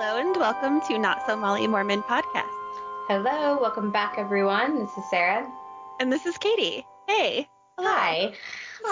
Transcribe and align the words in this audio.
Hello 0.00 0.20
and 0.20 0.36
welcome 0.36 0.80
to 0.82 0.96
Not 0.96 1.26
So 1.26 1.34
Molly 1.34 1.66
Mormon 1.66 2.04
podcast. 2.04 2.44
Hello, 3.08 3.58
welcome 3.60 3.90
back, 3.90 4.14
everyone. 4.16 4.78
This 4.78 4.96
is 4.96 5.02
Sarah. 5.10 5.44
And 5.98 6.12
this 6.12 6.24
is 6.24 6.38
Katie. 6.38 6.86
Hey. 7.08 7.48
Hello. 7.76 7.90
Hi. 7.90 8.32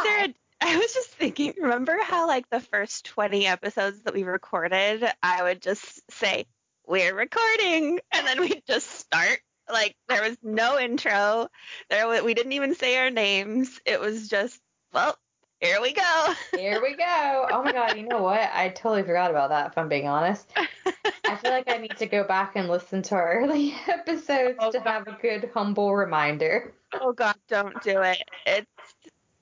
Sarah, 0.03 0.35
I 0.61 0.77
was 0.77 0.93
just 0.93 1.11
thinking, 1.11 1.55
remember 1.63 1.97
how 2.03 2.27
like 2.27 2.51
the 2.51 2.59
first 2.59 3.05
20 3.05 3.47
episodes 3.47 4.03
that 4.03 4.15
we 4.15 4.25
recorded, 4.25 5.09
I 5.23 5.45
would 5.45 5.63
just 5.63 6.03
say, 6.11 6.45
we're 6.89 7.15
recording, 7.15 8.01
and 8.11 8.27
then 8.27 8.41
we'd 8.41 8.65
just 8.67 8.91
start. 8.91 9.39
Like 9.73 9.95
there 10.09 10.29
was 10.29 10.37
no 10.43 10.77
intro. 10.77 11.47
There 11.89 12.25
we 12.25 12.35
didn't 12.35 12.55
even 12.55 12.75
say 12.75 12.97
our 12.97 13.11
names. 13.11 13.81
It 13.87 14.01
was 14.01 14.27
just, 14.27 14.61
well, 14.93 15.17
here 15.61 15.81
we 15.81 15.95
go. 15.95 16.35
Here 16.55 16.83
we 16.83 16.97
go. 16.97 17.47
Oh 17.51 17.63
my 17.65 17.73
god, 17.73 17.97
you 17.97 18.07
know 18.07 18.23
what? 18.23 18.51
I 18.53 18.69
totally 18.69 19.03
forgot 19.03 19.31
about 19.31 19.49
that 19.49 19.69
if 19.69 19.79
I'm 19.79 19.89
being 19.89 20.07
honest. 20.07 20.47
I 21.29 21.37
feel 21.37 21.51
like 21.51 21.69
I 21.69 21.79
need 21.79 21.97
to 21.99 22.07
go 22.07 22.25
back 22.25 22.53
and 22.57 22.69
listen 22.69 23.03
to 23.03 23.15
our 23.15 23.35
early 23.41 23.75
episodes 23.89 24.57
Oh, 24.61 24.71
to 24.71 24.79
God. 24.79 24.87
have 24.87 25.09
a 25.09 25.19
good 25.21 25.51
humble 25.55 25.95
reminder. 25.95 26.73
oh 27.01 27.13
God, 27.13 27.37
don't 27.49 27.81
do 27.83 28.01
it. 28.03 28.19
It's 28.47 28.69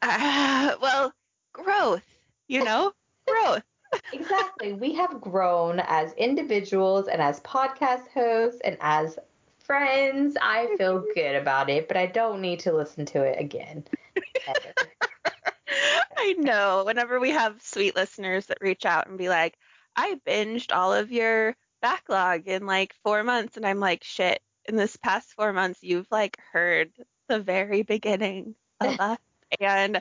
uh, 0.03 0.75
well, 0.81 1.13
growth. 1.53 2.05
You 2.49 2.65
know, 2.65 2.93
growth. 3.27 3.63
Exactly. 4.13 4.73
We 4.73 4.93
have 4.95 5.21
grown 5.21 5.79
as 5.87 6.13
individuals 6.15 7.07
and 7.07 7.23
as 7.23 7.39
podcast 7.43 8.09
hosts 8.09 8.61
and 8.65 8.77
as 8.81 9.21
friends. 9.61 10.37
I 10.43 10.75
feel 10.77 11.05
good 11.15 11.37
about 11.37 11.71
it, 11.71 11.87
but 11.87 11.97
I 11.97 12.07
don't 12.07 12.41
need 12.41 12.59
to 12.61 12.73
listen 12.73 13.07
to 13.07 13.23
it 13.23 13.39
again. 13.39 13.85
I 16.17 16.33
know. 16.39 16.83
Whenever 16.85 17.21
we 17.21 17.31
have 17.31 17.63
sweet 17.63 17.95
listeners 17.95 18.47
that 18.47 18.59
reach 18.61 18.85
out 18.85 19.07
and 19.09 19.17
be 19.17 19.29
like, 19.29 19.57
I 19.95 20.17
binged 20.27 20.75
all 20.75 20.93
of 20.93 21.13
your 21.13 21.55
backlog 21.85 22.49
in 22.49 22.65
like 22.65 22.95
four 23.03 23.23
months, 23.23 23.59
and 23.59 23.67
I'm 23.67 23.79
like, 23.79 24.03
shit. 24.03 24.41
In 24.67 24.77
this 24.77 24.97
past 24.97 25.35
four 25.35 25.53
months, 25.53 25.81
you've 25.83 26.11
like 26.11 26.39
heard 26.51 26.91
the 27.29 27.39
very 27.39 27.83
beginning 27.83 28.55
of 28.81 28.99
us, 28.99 29.19
and 29.61 30.01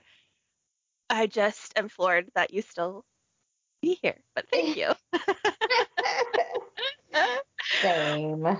I 1.10 1.28
just 1.28 1.78
am 1.78 1.90
floored 1.90 2.32
that 2.36 2.54
you 2.54 2.62
still 2.62 3.04
be 3.82 4.00
here. 4.02 4.16
But 4.34 4.46
thank 4.50 4.78
you. 4.78 4.94
Same. 7.82 8.58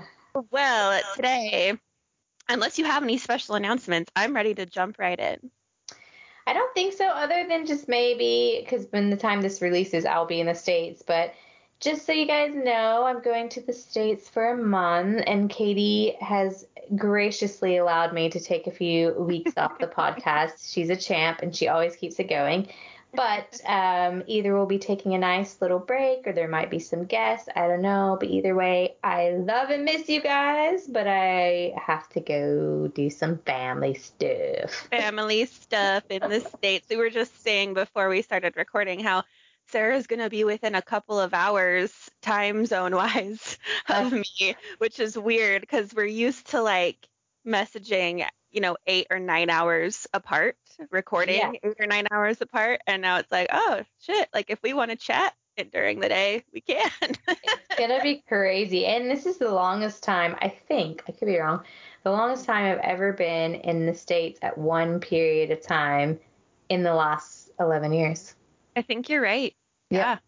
well, 0.50 1.00
today, 1.16 1.72
unless 2.50 2.78
you 2.78 2.84
have 2.84 3.02
any 3.02 3.16
special 3.16 3.54
announcements, 3.54 4.12
I'm 4.14 4.36
ready 4.36 4.54
to 4.54 4.66
jump 4.66 4.98
right 4.98 5.18
in. 5.18 5.50
I 6.46 6.52
don't 6.52 6.74
think 6.74 6.92
so, 6.92 7.06
other 7.06 7.46
than 7.48 7.64
just 7.64 7.88
maybe 7.88 8.62
because 8.62 8.86
when 8.90 9.08
the 9.08 9.16
time 9.16 9.40
this 9.40 9.62
releases, 9.62 10.04
I'll 10.04 10.26
be 10.26 10.40
in 10.40 10.46
the 10.46 10.54
States. 10.54 11.02
But 11.02 11.32
just 11.80 12.06
so 12.06 12.12
you 12.12 12.26
guys 12.26 12.54
know, 12.54 13.04
I'm 13.04 13.20
going 13.20 13.48
to 13.50 13.60
the 13.60 13.72
States 13.72 14.28
for 14.28 14.50
a 14.50 14.56
month, 14.56 15.22
and 15.26 15.50
Katie 15.50 16.16
has 16.20 16.66
graciously 16.96 17.76
allowed 17.76 18.12
me 18.12 18.30
to 18.30 18.40
take 18.40 18.66
a 18.66 18.70
few 18.70 19.12
weeks 19.12 19.52
off 19.56 19.78
the 19.78 19.86
podcast. 19.98 20.72
She's 20.72 20.90
a 20.90 20.96
champ, 20.96 21.40
and 21.42 21.54
she 21.54 21.68
always 21.68 21.96
keeps 21.96 22.18
it 22.18 22.28
going. 22.28 22.68
But 23.14 23.60
um, 23.64 24.24
either 24.26 24.52
we'll 24.54 24.66
be 24.66 24.78
taking 24.78 25.14
a 25.14 25.18
nice 25.18 25.60
little 25.60 25.78
break, 25.78 26.26
or 26.26 26.32
there 26.32 26.48
might 26.48 26.70
be 26.70 26.80
some 26.80 27.04
guests. 27.04 27.48
I 27.54 27.68
don't 27.68 27.82
know. 27.82 28.16
But 28.18 28.28
either 28.28 28.54
way, 28.56 28.96
I 29.04 29.30
love 29.30 29.70
and 29.70 29.84
miss 29.84 30.08
you 30.08 30.20
guys. 30.20 30.86
But 30.88 31.06
I 31.06 31.74
have 31.80 32.08
to 32.10 32.20
go 32.20 32.88
do 32.88 33.10
some 33.10 33.38
family 33.38 33.94
stuff. 33.94 34.88
family 34.90 35.46
stuff 35.46 36.02
in 36.10 36.28
the 36.28 36.40
States. 36.40 36.88
We 36.90 36.96
were 36.96 37.10
just 37.10 37.40
saying 37.42 37.74
before 37.74 38.08
we 38.08 38.20
started 38.22 38.56
recording 38.56 38.98
how 38.98 39.22
Sarah's 39.68 40.06
going 40.06 40.20
to 40.20 40.30
be 40.30 40.44
within 40.44 40.74
a 40.74 40.82
couple 40.82 41.18
of 41.18 41.34
hours 41.34 41.92
time 42.22 42.66
zone 42.66 42.94
wise 42.96 43.58
of 43.88 44.12
uh-huh. 44.12 44.22
me, 44.40 44.56
which 44.78 45.00
is 45.00 45.18
weird 45.18 45.60
because 45.60 45.94
we're 45.94 46.04
used 46.04 46.48
to 46.50 46.62
like 46.62 47.08
messaging, 47.46 48.26
you 48.50 48.60
know, 48.60 48.76
eight 48.86 49.06
or 49.10 49.18
nine 49.18 49.50
hours 49.50 50.06
apart, 50.12 50.56
recording 50.90 51.38
Yeah. 51.38 51.52
eight 51.62 51.74
or 51.78 51.86
nine 51.86 52.06
hours 52.10 52.40
apart. 52.40 52.80
And 52.86 53.02
now 53.02 53.18
it's 53.18 53.32
like, 53.32 53.48
oh, 53.52 53.82
shit. 54.00 54.28
Like 54.32 54.50
if 54.50 54.62
we 54.62 54.72
want 54.74 54.90
to 54.90 54.96
chat 54.96 55.34
during 55.72 56.00
the 56.00 56.08
day, 56.08 56.44
we 56.52 56.60
can. 56.60 56.90
It's 57.28 57.78
gonna 57.78 58.02
be 58.02 58.22
crazy. 58.28 58.86
And 58.86 59.10
this 59.10 59.26
is 59.26 59.38
the 59.38 59.50
longest 59.50 60.02
time, 60.02 60.36
I 60.40 60.48
think, 60.48 61.02
I 61.08 61.12
could 61.12 61.26
be 61.26 61.38
wrong, 61.38 61.62
the 62.02 62.10
longest 62.10 62.44
time 62.44 62.72
I've 62.72 62.84
ever 62.84 63.12
been 63.12 63.56
in 63.56 63.86
the 63.86 63.94
States 63.94 64.38
at 64.42 64.56
one 64.56 65.00
period 65.00 65.50
of 65.50 65.60
time 65.60 66.18
in 66.68 66.82
the 66.82 66.94
last 66.94 67.50
11 67.60 67.92
years. 67.92 68.34
I 68.76 68.82
think 68.82 69.08
you're 69.08 69.22
right. 69.22 69.54
Yeah. 69.90 70.18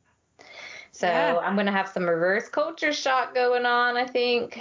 So 0.93 1.07
Yeah. 1.07 1.39
I'm 1.43 1.57
gonna 1.57 1.73
have 1.73 1.89
some 1.89 2.09
reverse 2.09 2.49
culture 2.49 2.93
shock 2.93 3.35
going 3.35 3.67
on, 3.67 3.97
I 3.97 4.07
think. 4.07 4.59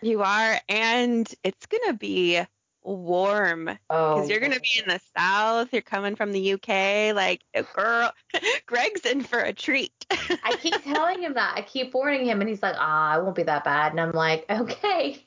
You 0.00 0.22
are. 0.22 0.60
And 0.68 1.32
it's 1.42 1.66
going 1.66 1.82
to 1.88 1.94
be 1.94 2.40
warm 2.82 3.70
Oh, 3.90 4.14
because 4.14 4.30
you're 4.30 4.40
going 4.40 4.52
to 4.52 4.60
be 4.60 4.80
in 4.82 4.88
the 4.88 5.00
south 5.16 5.68
you're 5.72 5.82
coming 5.82 6.16
from 6.16 6.32
the 6.32 6.54
uk 6.54 6.68
like 6.68 7.42
girl 7.74 8.12
greg's 8.66 9.04
in 9.04 9.22
for 9.22 9.38
a 9.38 9.52
treat 9.52 9.92
I 10.44 10.56
keep 10.56 10.82
telling 10.82 11.22
him 11.22 11.34
that. 11.34 11.54
I 11.56 11.62
keep 11.62 11.92
warning 11.92 12.24
him, 12.24 12.40
and 12.40 12.48
he's 12.48 12.62
like, 12.62 12.76
ah, 12.78 13.18
it 13.18 13.22
won't 13.22 13.36
be 13.36 13.42
that 13.42 13.64
bad. 13.64 13.92
And 13.92 14.00
I'm 14.00 14.12
like, 14.12 14.46
okay, 14.50 15.22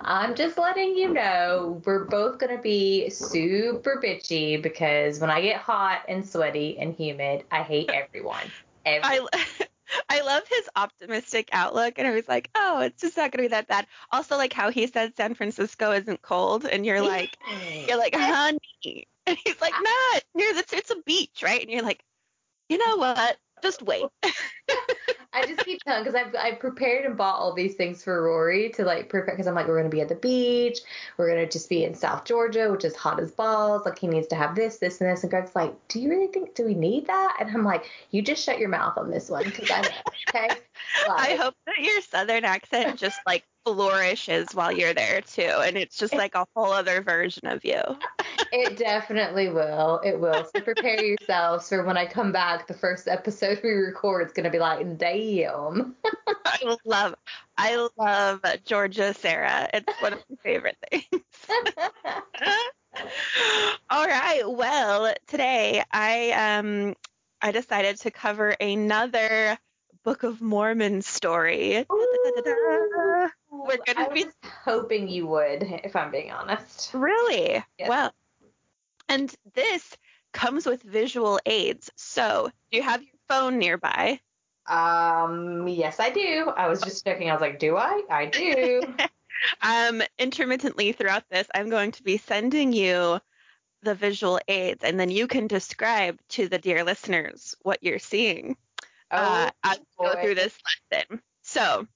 I'm 0.00 0.34
just 0.34 0.58
letting 0.58 0.96
you 0.96 1.12
know 1.12 1.82
we're 1.84 2.04
both 2.04 2.38
going 2.38 2.54
to 2.56 2.62
be 2.62 3.10
super 3.10 4.00
bitchy 4.02 4.60
because 4.60 5.18
when 5.18 5.30
I 5.30 5.40
get 5.40 5.56
hot 5.56 6.02
and 6.08 6.26
sweaty 6.26 6.78
and 6.78 6.94
humid, 6.94 7.44
I 7.50 7.62
hate 7.62 7.90
everyone. 7.90 8.52
Everyone. 8.84 9.28
i 9.32 9.66
i 10.08 10.20
love 10.22 10.42
his 10.48 10.68
optimistic 10.76 11.48
outlook 11.52 11.94
and 11.98 12.06
i 12.06 12.10
was 12.10 12.28
like 12.28 12.50
oh 12.54 12.80
it's 12.80 13.00
just 13.00 13.16
not 13.16 13.30
going 13.30 13.42
to 13.42 13.48
be 13.48 13.48
that 13.48 13.68
bad. 13.68 13.86
Also 14.10 14.36
like 14.36 14.52
how 14.52 14.70
he 14.70 14.86
said 14.86 15.16
san 15.16 15.34
francisco 15.34 15.92
isn't 15.92 16.22
cold 16.22 16.64
and 16.64 16.84
you're 16.86 17.02
like 17.02 17.36
you're 17.88 17.98
like 17.98 18.14
honey. 18.14 18.58
And 19.26 19.38
he's 19.44 19.60
like 19.60 19.74
ah. 19.76 20.20
you're 20.34 20.54
the, 20.54 20.64
it's 20.72 20.90
a 20.90 20.96
beach 21.06 21.42
right? 21.42 21.60
And 21.60 21.70
you're 21.70 21.82
like 21.82 22.02
you 22.68 22.78
know 22.78 22.96
what? 22.96 23.36
Just 23.62 23.82
wait 23.82 24.06
I 25.32 25.46
just 25.46 25.64
keep 25.64 25.80
telling 25.84 26.04
because 26.04 26.20
I've 26.20 26.34
I've 26.34 26.58
prepared 26.58 27.04
and 27.04 27.16
bought 27.16 27.36
all 27.36 27.54
these 27.54 27.74
things 27.74 28.02
for 28.02 28.22
Rory 28.22 28.70
to 28.70 28.84
like 28.84 29.08
prepare 29.08 29.34
because 29.34 29.46
I'm 29.46 29.54
like 29.54 29.68
we're 29.68 29.76
gonna 29.76 29.88
be 29.88 30.00
at 30.00 30.08
the 30.08 30.16
beach, 30.16 30.80
we're 31.16 31.28
gonna 31.28 31.48
just 31.48 31.68
be 31.68 31.84
in 31.84 31.94
South 31.94 32.24
Georgia, 32.24 32.70
which 32.70 32.84
is 32.84 32.96
hot 32.96 33.20
as 33.20 33.30
balls. 33.30 33.82
Like 33.84 33.98
he 33.98 34.08
needs 34.08 34.26
to 34.28 34.36
have 34.36 34.54
this, 34.54 34.78
this, 34.78 35.00
and 35.00 35.10
this. 35.10 35.22
And 35.22 35.30
Greg's 35.30 35.54
like, 35.54 35.74
do 35.88 36.00
you 36.00 36.10
really 36.10 36.26
think 36.26 36.54
do 36.54 36.64
we 36.64 36.74
need 36.74 37.06
that? 37.06 37.36
And 37.40 37.50
I'm 37.50 37.64
like, 37.64 37.88
you 38.10 38.22
just 38.22 38.44
shut 38.44 38.58
your 38.58 38.68
mouth 38.68 38.98
on 38.98 39.10
this 39.10 39.30
one 39.30 39.44
because 39.44 39.70
I 39.70 39.82
know. 39.82 39.88
Okay. 40.28 40.48
i 41.10 41.36
hope 41.36 41.54
that 41.66 41.78
your 41.78 42.00
southern 42.00 42.44
accent 42.44 42.98
just 42.98 43.18
like 43.26 43.44
flourishes 43.74 44.48
while 44.54 44.72
you're 44.72 44.94
there 44.94 45.20
too 45.20 45.42
and 45.42 45.76
it's 45.76 45.96
just 45.96 46.14
like 46.14 46.34
a 46.34 46.46
whole 46.54 46.72
other 46.72 47.02
version 47.02 47.46
of 47.46 47.64
you 47.64 47.80
It 48.52 48.76
definitely 48.78 49.48
will. 49.48 50.00
It 50.04 50.18
will. 50.18 50.44
So 50.44 50.60
prepare 50.60 51.00
yourselves 51.02 51.68
for 51.68 51.84
when 51.84 51.96
I 51.96 52.06
come 52.06 52.32
back. 52.32 52.66
The 52.66 52.74
first 52.74 53.06
episode 53.06 53.60
we 53.62 53.70
record, 53.70 54.26
is 54.26 54.32
gonna 54.32 54.50
be 54.50 54.58
like, 54.58 54.98
damn. 54.98 55.94
I 56.44 56.76
love 56.84 57.14
I 57.56 57.88
love 57.96 58.42
Georgia 58.64 59.14
Sarah. 59.14 59.68
It's 59.72 59.92
one 60.00 60.14
of 60.14 60.24
my 60.28 60.36
favorite 60.42 60.76
things. 60.90 61.22
All 63.90 64.06
right. 64.06 64.42
Well, 64.44 65.14
today 65.28 65.84
I 65.92 66.32
um 66.32 66.96
I 67.40 67.52
decided 67.52 67.98
to 68.00 68.10
cover 68.10 68.50
another 68.60 69.58
Book 70.02 70.22
of 70.22 70.40
Mormon 70.40 71.02
story. 71.02 71.84
Da-da-da-da-da. 71.88 73.28
We're 73.50 73.76
gonna 73.86 74.08
I 74.08 74.12
be- 74.12 74.24
was 74.24 74.34
hoping 74.64 75.08
you 75.08 75.26
would, 75.26 75.62
if 75.84 75.94
I'm 75.94 76.10
being 76.10 76.30
honest. 76.30 76.90
Really? 76.94 77.62
Yes. 77.78 77.88
Well, 77.88 78.12
and 79.08 79.34
this 79.54 79.96
comes 80.32 80.64
with 80.64 80.82
visual 80.82 81.38
aids. 81.44 81.90
So, 81.96 82.50
do 82.70 82.78
you 82.78 82.82
have 82.82 83.02
your 83.02 83.12
phone 83.28 83.58
nearby? 83.58 84.20
Um, 84.66 85.68
yes, 85.68 86.00
I 86.00 86.10
do. 86.10 86.50
I 86.56 86.68
was 86.68 86.80
just 86.80 87.04
checking. 87.04 87.28
I 87.28 87.32
was 87.32 87.40
like, 87.40 87.58
do 87.58 87.76
I? 87.76 88.02
I 88.08 88.26
do. 88.26 88.82
um, 89.62 90.02
intermittently 90.18 90.92
throughout 90.92 91.24
this, 91.30 91.46
I'm 91.54 91.68
going 91.68 91.92
to 91.92 92.02
be 92.02 92.18
sending 92.18 92.72
you 92.72 93.20
the 93.82 93.94
visual 93.94 94.38
aids, 94.46 94.84
and 94.84 94.98
then 95.00 95.10
you 95.10 95.26
can 95.26 95.46
describe 95.46 96.18
to 96.30 96.48
the 96.48 96.58
dear 96.58 96.84
listeners 96.84 97.54
what 97.62 97.82
you're 97.82 97.98
seeing 97.98 98.56
uh, 99.10 99.50
as 99.64 99.78
we 99.98 100.06
go 100.06 100.20
through 100.20 100.34
this 100.34 100.56
lesson. 100.92 101.20
So, 101.42 101.86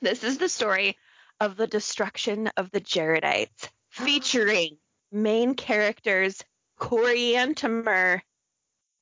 this 0.00 0.24
is 0.24 0.38
the 0.38 0.48
story 0.48 0.96
of 1.40 1.56
the 1.56 1.66
destruction 1.66 2.50
of 2.56 2.70
the 2.70 2.80
Jaredites, 2.80 3.68
featuring 3.90 4.78
main 5.12 5.54
characters 5.54 6.42
Coriantumr, 6.78 8.20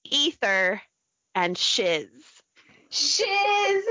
Ether, 0.05 0.81
and 1.35 1.59
Shiz. 1.59 2.09
Shiz. 2.91 3.27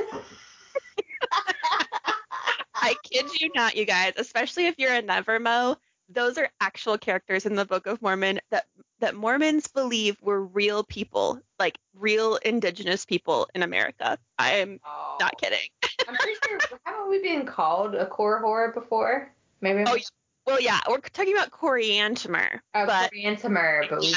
I 2.76 2.96
kid 3.04 3.26
you 3.40 3.50
not, 3.54 3.76
you 3.76 3.86
guys, 3.86 4.14
especially 4.18 4.68
if 4.68 4.76
you're 4.78 4.94
a 4.94 5.02
Nevermo, 5.02 5.78
those 6.14 6.38
are 6.38 6.50
actual 6.62 6.98
characters 6.98 7.46
in 7.46 7.56
the 7.56 7.66
Book 7.66 7.88
of 7.88 8.02
Mormon 8.02 8.40
that 8.52 8.66
that 9.00 9.16
Mormons 9.16 9.68
believe 9.68 10.16
were 10.22 10.42
real 10.42 10.84
people, 10.84 11.40
like 11.60 11.78
real 11.96 12.36
indigenous 12.38 13.06
people 13.06 13.48
in 13.54 13.64
America. 13.64 14.18
I 14.40 14.52
am 14.58 14.80
Oh. 14.86 15.18
not 15.20 15.38
kidding. 15.40 15.68
I'm 16.08 16.16
pretty 16.16 16.38
sure. 16.48 16.60
Haven't 16.86 17.10
we 17.10 17.22
been 17.22 17.46
called 17.46 17.96
a 17.96 18.06
Korihor 18.06 18.74
before? 18.74 19.32
Maybe. 19.62 19.84
Oh, 19.88 19.96
yeah. 19.96 20.04
Well, 20.46 20.60
yeah, 20.60 20.80
we're 20.90 21.00
talking 21.00 21.34
about 21.34 21.52
coriantumr, 21.52 22.60
Oh, 22.76 22.86
but 22.86 23.12
Coriantumr, 23.14 23.90
but 23.90 24.00
we 24.02 24.14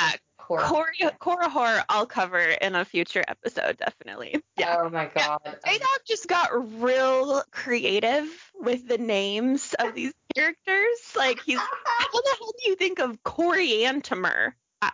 Yeah, 0.48 0.68
core. 0.68 0.86
Cori- 0.86 1.10
Korihor 1.20 1.84
I'll 1.88 2.06
cover 2.06 2.38
in 2.38 2.74
a 2.74 2.84
future 2.84 3.24
episode, 3.26 3.78
definitely. 3.78 4.42
Yeah. 4.56 4.76
Oh 4.80 4.88
my 4.88 5.06
god. 5.06 5.40
Um, 5.44 5.54
J 5.64 5.78
Dog 5.78 6.00
just 6.06 6.28
got 6.28 6.80
real 6.80 7.42
creative 7.50 8.28
with 8.54 8.86
the 8.86 8.98
names 8.98 9.74
of 9.78 9.94
these 9.94 10.12
characters. 10.34 10.98
Like 11.16 11.40
he's 11.42 11.58
how 11.58 12.12
the 12.12 12.36
hell 12.38 12.52
do 12.62 12.70
you 12.70 12.76
think 12.76 12.98
of 12.98 13.22
Coriantumr? 13.22 14.52
I, 14.82 14.92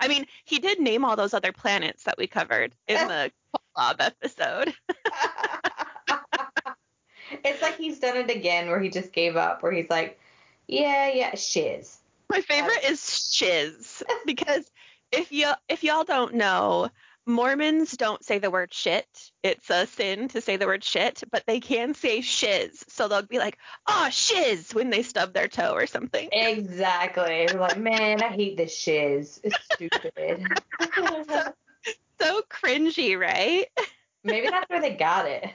I 0.00 0.08
mean, 0.08 0.26
he 0.44 0.58
did 0.58 0.80
name 0.80 1.04
all 1.04 1.16
those 1.16 1.34
other 1.34 1.52
planets 1.52 2.04
that 2.04 2.18
we 2.18 2.26
covered 2.26 2.74
in 2.88 2.96
the 3.08 3.32
Kolob 3.76 3.96
episode. 4.00 4.74
it's 7.44 7.62
like 7.62 7.76
he's 7.76 7.98
done 7.98 8.16
it 8.16 8.30
again, 8.30 8.68
where 8.68 8.80
he 8.80 8.88
just 8.88 9.12
gave 9.12 9.36
up, 9.36 9.62
where 9.62 9.72
he's 9.72 9.90
like, 9.90 10.18
yeah, 10.66 11.10
yeah, 11.12 11.34
shiz. 11.34 11.98
My 12.32 12.40
favorite 12.40 12.82
is 12.84 13.30
shiz 13.30 14.02
because 14.24 14.64
if 15.12 15.30
you 15.32 15.52
if 15.68 15.84
y'all 15.84 16.04
don't 16.04 16.32
know, 16.34 16.88
Mormons 17.26 17.92
don't 17.92 18.24
say 18.24 18.38
the 18.38 18.50
word 18.50 18.72
shit. 18.72 19.06
It's 19.42 19.68
a 19.68 19.86
sin 19.86 20.28
to 20.28 20.40
say 20.40 20.56
the 20.56 20.66
word 20.66 20.82
shit, 20.82 21.22
but 21.30 21.44
they 21.46 21.60
can 21.60 21.92
say 21.92 22.22
shiz. 22.22 22.84
So 22.88 23.06
they'll 23.06 23.20
be 23.20 23.38
like, 23.38 23.58
"Oh, 23.86 24.08
shiz" 24.10 24.72
when 24.72 24.88
they 24.88 25.02
stub 25.02 25.34
their 25.34 25.46
toe 25.46 25.74
or 25.74 25.86
something. 25.86 26.30
Exactly. 26.32 27.48
We're 27.52 27.60
like, 27.60 27.78
man, 27.78 28.22
I 28.22 28.28
hate 28.28 28.56
this 28.56 28.74
shiz. 28.74 29.38
It's 29.44 29.56
stupid. 29.74 30.46
So 32.20 32.40
cringy, 32.48 33.18
right? 33.18 33.66
Maybe 34.22 34.48
that's 34.48 34.70
where 34.70 34.80
they 34.80 34.94
got 34.94 35.26
it. 35.26 35.50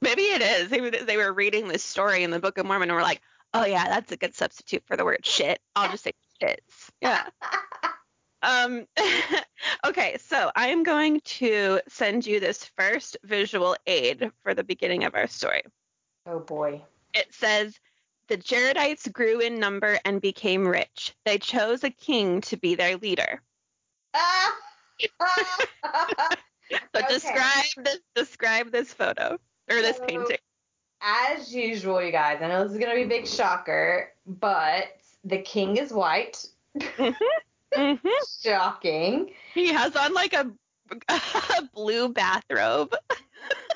Maybe 0.00 0.22
it 0.22 0.40
is. 0.40 0.70
Maybe 0.70 0.90
they 0.90 1.16
were 1.16 1.32
reading 1.32 1.66
this 1.66 1.82
story 1.82 2.22
in 2.22 2.30
the 2.30 2.38
Book 2.38 2.58
of 2.58 2.66
Mormon 2.66 2.88
and 2.88 2.96
were 2.96 3.02
like, 3.02 3.20
"Oh 3.54 3.64
yeah, 3.64 3.84
that's 3.88 4.12
a 4.12 4.16
good 4.16 4.34
substitute 4.34 4.82
for 4.86 4.96
the 4.96 5.04
word 5.04 5.24
shit. 5.24 5.60
I'll 5.76 5.90
just 5.90 6.04
say 6.04 6.12
shiz." 6.40 6.56
Yeah. 7.00 7.26
Um, 8.40 8.86
okay, 9.84 10.16
so 10.20 10.52
I 10.54 10.68
am 10.68 10.84
going 10.84 11.20
to 11.24 11.80
send 11.88 12.24
you 12.24 12.38
this 12.38 12.64
first 12.76 13.16
visual 13.24 13.74
aid 13.84 14.30
for 14.44 14.54
the 14.54 14.62
beginning 14.62 15.02
of 15.02 15.16
our 15.16 15.26
story. 15.26 15.62
Oh 16.24 16.38
boy. 16.38 16.80
It 17.14 17.34
says, 17.34 17.74
The 18.28 18.36
Jaredites 18.36 19.12
grew 19.12 19.40
in 19.40 19.58
number 19.58 19.98
and 20.04 20.20
became 20.20 20.68
rich. 20.68 21.16
They 21.24 21.38
chose 21.38 21.82
a 21.82 21.90
king 21.90 22.40
to 22.42 22.56
be 22.56 22.76
their 22.76 22.96
leader. 22.96 23.42
So 25.10 26.76
Okay. 26.94 27.06
describe 27.08 27.64
this 27.84 27.98
describe 28.14 28.70
this 28.70 28.92
photo 28.92 29.38
or 29.70 29.76
this 29.82 29.96
So- 29.96 30.04
painting. 30.04 30.36
As 31.00 31.54
usual, 31.54 32.02
you 32.02 32.10
guys, 32.12 32.42
I 32.42 32.48
know 32.48 32.64
this 32.64 32.72
is 32.72 32.78
gonna 32.78 32.94
be 32.94 33.02
a 33.02 33.08
big 33.08 33.26
shocker, 33.26 34.12
but 34.26 34.84
the 35.24 35.38
king 35.38 35.76
is 35.76 35.92
white. 35.92 36.44
hmm 36.80 37.10
Shocking. 38.42 39.32
He 39.54 39.72
has 39.72 39.94
on 39.94 40.12
like 40.14 40.32
a, 40.32 40.50
a 41.08 41.62
blue 41.72 42.08
bathrobe. 42.08 42.94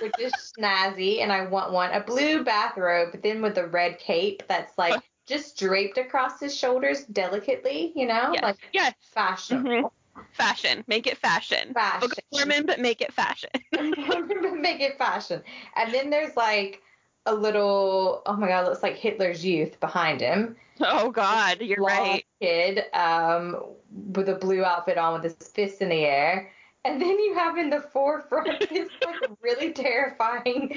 Which 0.00 0.18
is 0.18 0.32
snazzy, 0.58 1.20
and 1.20 1.32
I 1.32 1.46
want 1.46 1.72
one. 1.72 1.92
A 1.92 2.00
blue 2.00 2.42
bathrobe, 2.42 3.10
but 3.12 3.22
then 3.22 3.40
with 3.40 3.56
a 3.58 3.66
red 3.66 3.98
cape 3.98 4.42
that's 4.48 4.76
like 4.76 5.02
just 5.26 5.56
draped 5.58 5.98
across 5.98 6.40
his 6.40 6.56
shoulders 6.56 7.04
delicately, 7.04 7.92
you 7.94 8.06
know? 8.06 8.32
Yes. 8.32 8.42
Like 8.42 8.68
Yes. 8.72 8.94
fashion. 9.00 9.62
Mhm. 9.62 9.90
Fashion. 10.32 10.84
Make 10.88 11.06
it 11.06 11.18
fashion. 11.18 11.74
Fashion. 11.74 12.08
Book 12.08 12.18
Mormon, 12.32 12.66
but 12.66 12.80
make 12.80 13.00
it 13.00 13.12
fashion. 13.12 13.50
Make 13.72 14.80
it 14.80 14.98
fashion. 14.98 15.42
And 15.76 15.92
then 15.92 16.10
there's 16.10 16.36
like 16.36 16.82
a 17.26 17.34
little, 17.34 18.22
oh 18.26 18.36
my 18.36 18.48
god, 18.48 18.66
looks 18.66 18.82
like 18.82 18.96
Hitler's 18.96 19.44
youth 19.44 19.78
behind 19.80 20.20
him. 20.20 20.56
Oh 20.80 21.10
God, 21.10 21.60
you're 21.60 21.82
right. 21.82 22.24
Kid 22.40 22.84
um, 22.92 23.62
with 23.90 24.28
a 24.28 24.34
blue 24.34 24.64
outfit 24.64 24.98
on 24.98 25.14
with 25.14 25.24
his 25.24 25.48
fists 25.48 25.80
in 25.80 25.88
the 25.88 26.04
air. 26.04 26.50
And 26.84 27.00
then 27.00 27.10
you 27.10 27.34
have 27.34 27.56
in 27.58 27.70
the 27.70 27.80
forefront 27.80 28.58
this 28.68 28.88
like 29.06 29.30
really 29.40 29.72
terrifying 29.72 30.76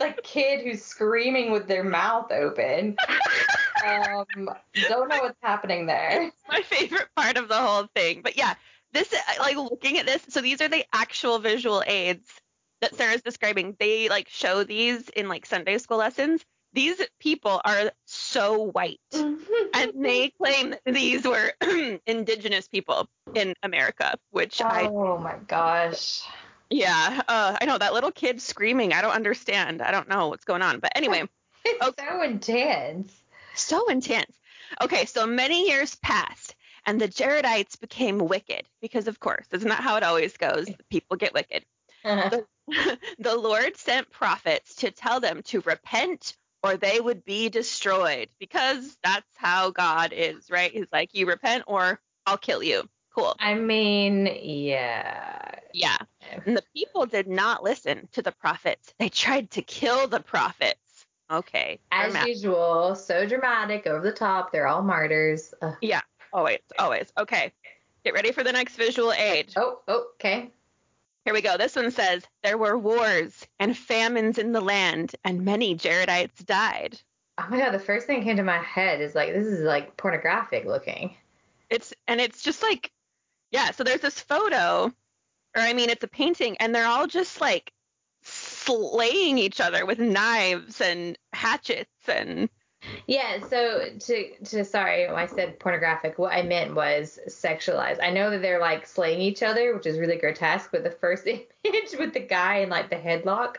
like 0.00 0.20
kid 0.24 0.64
who's 0.64 0.84
screaming 0.84 1.52
with 1.52 1.68
their 1.68 1.84
mouth 1.84 2.32
open. 2.32 2.96
Um, 3.86 4.48
don't 4.88 5.08
know 5.08 5.20
what's 5.20 5.38
happening 5.42 5.86
there. 5.86 6.32
my 6.48 6.62
favorite 6.62 7.08
part 7.14 7.36
of 7.36 7.46
the 7.48 7.54
whole 7.54 7.86
thing. 7.94 8.22
But 8.22 8.36
yeah, 8.36 8.54
this 8.92 9.14
like 9.38 9.56
looking 9.56 9.98
at 9.98 10.06
this. 10.06 10.22
So 10.28 10.40
these 10.40 10.60
are 10.60 10.68
the 10.68 10.84
actual 10.92 11.38
visual 11.38 11.84
aids 11.86 12.28
that 12.80 12.94
Sarah's 12.94 13.22
describing. 13.22 13.76
They 13.78 14.08
like 14.08 14.28
show 14.28 14.64
these 14.64 15.08
in 15.10 15.28
like 15.28 15.46
Sunday 15.46 15.78
school 15.78 15.98
lessons. 15.98 16.44
These 16.72 17.00
people 17.20 17.60
are 17.64 17.90
so 18.04 18.64
white, 18.64 19.00
and 19.12 19.92
they 20.04 20.30
claim 20.30 20.70
that 20.70 20.82
these 20.84 21.24
were 21.24 21.52
indigenous 22.06 22.68
people 22.68 23.08
in 23.34 23.54
America, 23.62 24.14
which 24.30 24.60
I 24.60 24.88
oh 24.92 25.16
my 25.18 25.36
gosh. 25.46 26.22
yeah, 26.70 27.22
uh, 27.28 27.56
I 27.60 27.64
know 27.64 27.78
that 27.78 27.94
little 27.94 28.12
kid 28.12 28.42
screaming. 28.42 28.92
I 28.92 29.00
don't 29.02 29.14
understand. 29.14 29.80
I 29.80 29.90
don't 29.90 30.08
know 30.08 30.28
what's 30.28 30.44
going 30.44 30.62
on. 30.62 30.80
But 30.80 30.92
anyway. 30.96 31.22
It's 31.68 31.84
Okay. 31.84 32.04
so 32.08 32.22
intense. 32.22 33.12
So 33.56 33.88
intense. 33.88 34.38
Okay, 34.80 35.04
so 35.06 35.26
many 35.26 35.66
years 35.68 35.96
passed, 35.96 36.54
and 36.84 37.00
the 37.00 37.08
Jaredites 37.08 37.80
became 37.80 38.18
wicked 38.18 38.68
because, 38.80 39.08
of 39.08 39.18
course, 39.18 39.46
isn't 39.50 39.68
that 39.68 39.80
how 39.82 39.96
it 39.96 40.04
always 40.04 40.36
goes? 40.36 40.68
People 40.90 41.16
get 41.16 41.34
wicked. 41.34 41.64
Uh-huh. 42.06 42.40
the 43.18 43.36
Lord 43.36 43.76
sent 43.76 44.10
prophets 44.10 44.76
to 44.76 44.90
tell 44.90 45.20
them 45.20 45.42
to 45.44 45.60
repent 45.60 46.36
or 46.62 46.76
they 46.76 47.00
would 47.00 47.24
be 47.24 47.48
destroyed 47.48 48.28
because 48.40 48.96
that's 49.02 49.26
how 49.36 49.70
God 49.70 50.12
is, 50.12 50.50
right? 50.50 50.72
He's 50.72 50.86
like, 50.92 51.10
you 51.14 51.26
repent 51.26 51.64
or 51.66 52.00
I'll 52.26 52.38
kill 52.38 52.62
you. 52.62 52.88
Cool. 53.14 53.34
I 53.38 53.54
mean, 53.54 54.28
yeah. 54.42 55.50
Yeah. 55.72 55.96
And 56.44 56.56
the 56.56 56.64
people 56.74 57.06
did 57.06 57.28
not 57.28 57.62
listen 57.62 58.08
to 58.12 58.22
the 58.22 58.32
prophets. 58.32 58.92
They 58.98 59.08
tried 59.08 59.50
to 59.52 59.62
kill 59.62 60.06
the 60.06 60.20
prophets. 60.20 60.78
Okay. 61.30 61.78
As 61.90 62.12
dramatic. 62.12 62.28
usual, 62.34 62.94
so 62.94 63.26
dramatic, 63.26 63.86
over 63.86 64.04
the 64.04 64.12
top. 64.12 64.52
They're 64.52 64.66
all 64.66 64.82
martyrs. 64.82 65.54
Ugh. 65.62 65.74
Always, 66.32 66.60
always. 66.78 67.12
Okay. 67.18 67.52
Get 68.04 68.14
ready 68.14 68.32
for 68.32 68.44
the 68.44 68.52
next 68.52 68.76
visual 68.76 69.12
aid. 69.12 69.52
Oh, 69.56 69.80
oh, 69.88 70.06
okay. 70.14 70.52
Here 71.26 71.34
we 71.34 71.42
go. 71.42 71.56
This 71.56 71.74
one 71.74 71.90
says 71.90 72.22
there 72.44 72.56
were 72.56 72.78
wars 72.78 73.48
and 73.58 73.76
famines 73.76 74.38
in 74.38 74.52
the 74.52 74.60
land, 74.60 75.16
and 75.24 75.44
many 75.44 75.74
Jaredites 75.74 76.46
died. 76.46 77.00
Oh 77.36 77.46
my 77.50 77.58
god, 77.58 77.72
the 77.72 77.80
first 77.80 78.06
thing 78.06 78.20
that 78.20 78.24
came 78.24 78.36
to 78.36 78.44
my 78.44 78.58
head 78.58 79.00
is 79.00 79.16
like 79.16 79.32
this 79.32 79.44
is 79.44 79.62
like 79.62 79.96
pornographic 79.96 80.66
looking. 80.66 81.16
It's 81.68 81.92
and 82.06 82.20
it's 82.20 82.42
just 82.42 82.62
like, 82.62 82.92
yeah. 83.50 83.72
So 83.72 83.82
there's 83.82 84.02
this 84.02 84.20
photo, 84.20 84.84
or 85.56 85.60
I 85.60 85.72
mean, 85.72 85.90
it's 85.90 86.04
a 86.04 86.08
painting, 86.08 86.58
and 86.58 86.72
they're 86.72 86.86
all 86.86 87.08
just 87.08 87.40
like 87.40 87.72
slaying 88.22 89.38
each 89.38 89.60
other 89.60 89.84
with 89.84 89.98
knives 89.98 90.80
and 90.80 91.18
hatchets 91.32 91.90
and 92.06 92.48
Yeah, 93.06 93.40
so 93.48 93.84
to 93.98 94.38
to 94.44 94.64
sorry, 94.64 95.06
when 95.06 95.16
I 95.16 95.26
said 95.26 95.58
pornographic, 95.58 96.18
what 96.18 96.32
I 96.32 96.42
meant 96.42 96.74
was 96.74 97.18
sexualized. 97.28 98.02
I 98.02 98.10
know 98.10 98.30
that 98.30 98.42
they're 98.42 98.60
like 98.60 98.86
slaying 98.86 99.20
each 99.20 99.42
other, 99.42 99.74
which 99.74 99.86
is 99.86 99.98
really 99.98 100.16
grotesque, 100.16 100.70
but 100.72 100.84
the 100.84 100.90
first 100.90 101.26
image 101.64 101.96
with 101.98 102.12
the 102.12 102.20
guy 102.20 102.58
in 102.58 102.68
like 102.68 102.90
the 102.90 102.96
headlock, 102.96 103.56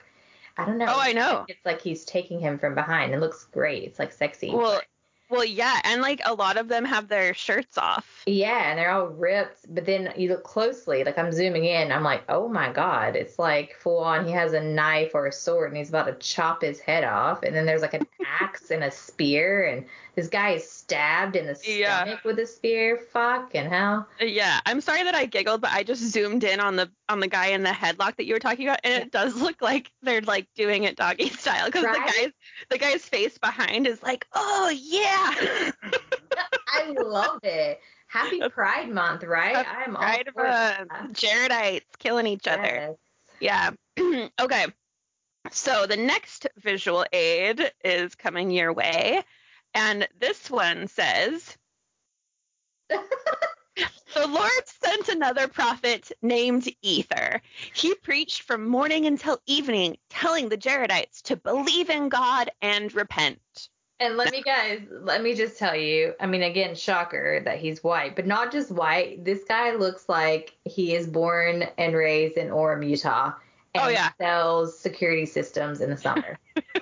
I 0.58 0.66
don't 0.66 0.78
know. 0.78 0.88
Oh, 0.90 1.00
I 1.00 1.14
know. 1.14 1.46
It's 1.48 1.66
like 1.66 1.82
he's 1.82 2.04
taking 2.06 2.40
him 2.40 2.58
from 2.58 2.76
behind. 2.76 3.14
It 3.14 3.20
looks 3.20 3.46
great. 3.46 3.84
It's 3.84 4.00
like 4.00 4.12
sexy. 4.12 4.52
well, 4.52 4.82
well, 5.30 5.44
yeah, 5.44 5.80
and 5.84 6.02
like 6.02 6.22
a 6.26 6.34
lot 6.34 6.58
of 6.58 6.68
them 6.68 6.86
have 6.86 7.08
their 7.08 7.34
shirts 7.34 7.78
off. 7.78 8.24
Yeah, 8.26 8.70
and 8.70 8.80
they're 8.80 8.92
all 8.92 9.08
ripped, 9.08 9.74
but 9.74 9.86
then 9.86 10.14
you 10.16 10.30
look 10.30 10.44
closely, 10.44 11.04
like 11.04 11.18
I'm 11.18 11.32
zooming 11.32 11.66
in, 11.66 11.92
I'm 11.92 12.04
like, 12.04 12.24
oh 12.30 12.48
my 12.48 12.72
god, 12.72 13.16
it's 13.16 13.38
like 13.38 13.76
full 13.76 14.00
on. 14.00 14.26
He 14.26 14.32
has 14.32 14.54
a 14.54 14.62
knife 14.62 15.12
or 15.14 15.28
a 15.28 15.32
sword, 15.32 15.70
and 15.70 15.78
he's 15.78 15.90
about 15.90 16.06
to 16.06 16.14
chop 16.14 16.62
his 16.62 16.80
head 16.80 17.04
off, 17.04 17.44
and 17.44 17.56
then 17.56 17.66
there's 17.66 17.82
like 17.82 17.94
an 17.94 18.08
axe 18.40 18.72
and 18.72 18.84
a 18.84 18.92
spear, 18.92 19.66
and 19.66 19.86
this 20.18 20.28
guy 20.28 20.50
is 20.54 20.68
stabbed 20.68 21.36
in 21.36 21.46
the 21.46 21.56
Yeah. 21.64 22.04
stomach 22.04 22.24
with 22.26 22.40
a 22.40 22.48
spear. 22.48 22.98
Fuck 22.98 23.54
and 23.54 23.72
hell. 23.72 24.10
Yeah, 24.20 24.60
I'm 24.66 24.82
sorry 24.82 25.04
that 25.04 25.14
I 25.14 25.28
giggled, 25.28 25.62
but 25.62 25.72
I 25.72 25.84
just 25.84 26.02
zoomed 26.02 26.44
in 26.44 26.60
on 26.60 26.76
the 26.76 26.92
on 27.08 27.20
the 27.20 27.28
guy 27.28 27.48
in 27.50 27.62
the 27.62 27.70
headlock 27.70 28.16
that 28.16 28.26
you 28.26 28.34
were 28.34 28.40
talking 28.40 28.68
about, 28.68 28.80
and 28.84 29.04
it 29.04 29.12
does 29.12 29.36
look 29.40 29.62
like 29.62 29.92
they're 30.02 30.22
like 30.22 30.48
doing 30.56 30.86
it 30.86 30.96
doggy 30.96 31.30
style 31.30 31.68
because 31.68 31.84
Right? 31.86 31.94
the 31.94 32.12
guy's 32.12 32.32
the 32.70 32.78
guy's 32.80 33.06
face 33.06 33.38
behind 33.38 33.86
is 33.86 34.02
like, 34.02 34.26
oh 34.34 34.70
yeah, 34.76 35.36
I 36.74 36.92
love 37.00 37.40
it. 37.44 37.80
Happy 38.08 38.42
Pride 38.50 38.90
Month, 38.90 39.24
right? 39.24 39.56
Happy 39.56 39.84
I'm 39.86 39.94
right 39.96 40.28
all 40.36 40.44
for. 40.88 40.88
Jaredites 41.14 41.84
killing 42.00 42.26
each 42.26 42.48
other. 42.48 42.96
Yes. 43.40 43.76
Yeah. 44.00 44.30
okay. 44.42 44.66
So 45.52 45.86
the 45.86 45.96
next 45.98 46.48
visual 46.58 47.06
aid 47.14 47.72
is 47.84 48.16
coming 48.16 48.50
your 48.50 48.74
way, 48.74 49.24
and 49.74 50.08
this 50.20 50.50
one 50.50 50.88
says, 50.88 51.58
the 52.90 54.28
Lord 54.28 54.52
sent 54.66 55.10
another 55.10 55.48
prophet 55.48 56.12
named 56.22 56.68
Ether. 56.82 57.42
He 57.74 57.94
preached 57.96 58.44
from 58.44 58.68
morning 58.68 59.06
until 59.06 59.40
evening, 59.46 59.98
telling 60.10 60.50
the 60.50 60.58
Jaredites 60.58 61.22
to 61.24 61.36
believe 61.36 61.90
in 61.90 62.10
God 62.10 62.50
and 62.62 62.94
repent. 62.96 63.70
And 64.00 64.16
let 64.16 64.32
me 64.32 64.44
guys, 64.44 64.82
let 64.92 65.24
me 65.24 65.34
just 65.34 65.58
tell 65.58 65.76
you, 65.76 66.14
I 66.20 66.28
mean 66.28 66.44
again, 66.44 66.76
shocker 66.76 67.42
that 67.44 67.58
he's 67.58 67.84
white, 67.84 68.16
but 68.16 68.28
not 68.28 68.52
just 68.52 68.72
white. 68.72 69.26
This 69.26 69.44
guy 69.48 69.76
looks 69.76 70.08
like 70.08 70.56
he 70.66 70.96
is 70.96 71.08
born 71.08 71.64
and 71.78 71.96
raised 71.96 72.38
in 72.38 72.50
Orem, 72.50 72.88
Utah. 72.88 73.34
Oh, 73.34 73.40
and 73.76 73.84
Oh, 73.84 73.90
yeah. 73.90 74.10
sells 74.20 74.78
security 74.78 75.26
systems 75.26 75.82
in 75.82 75.90
the 75.90 75.98
summer. 75.98 76.40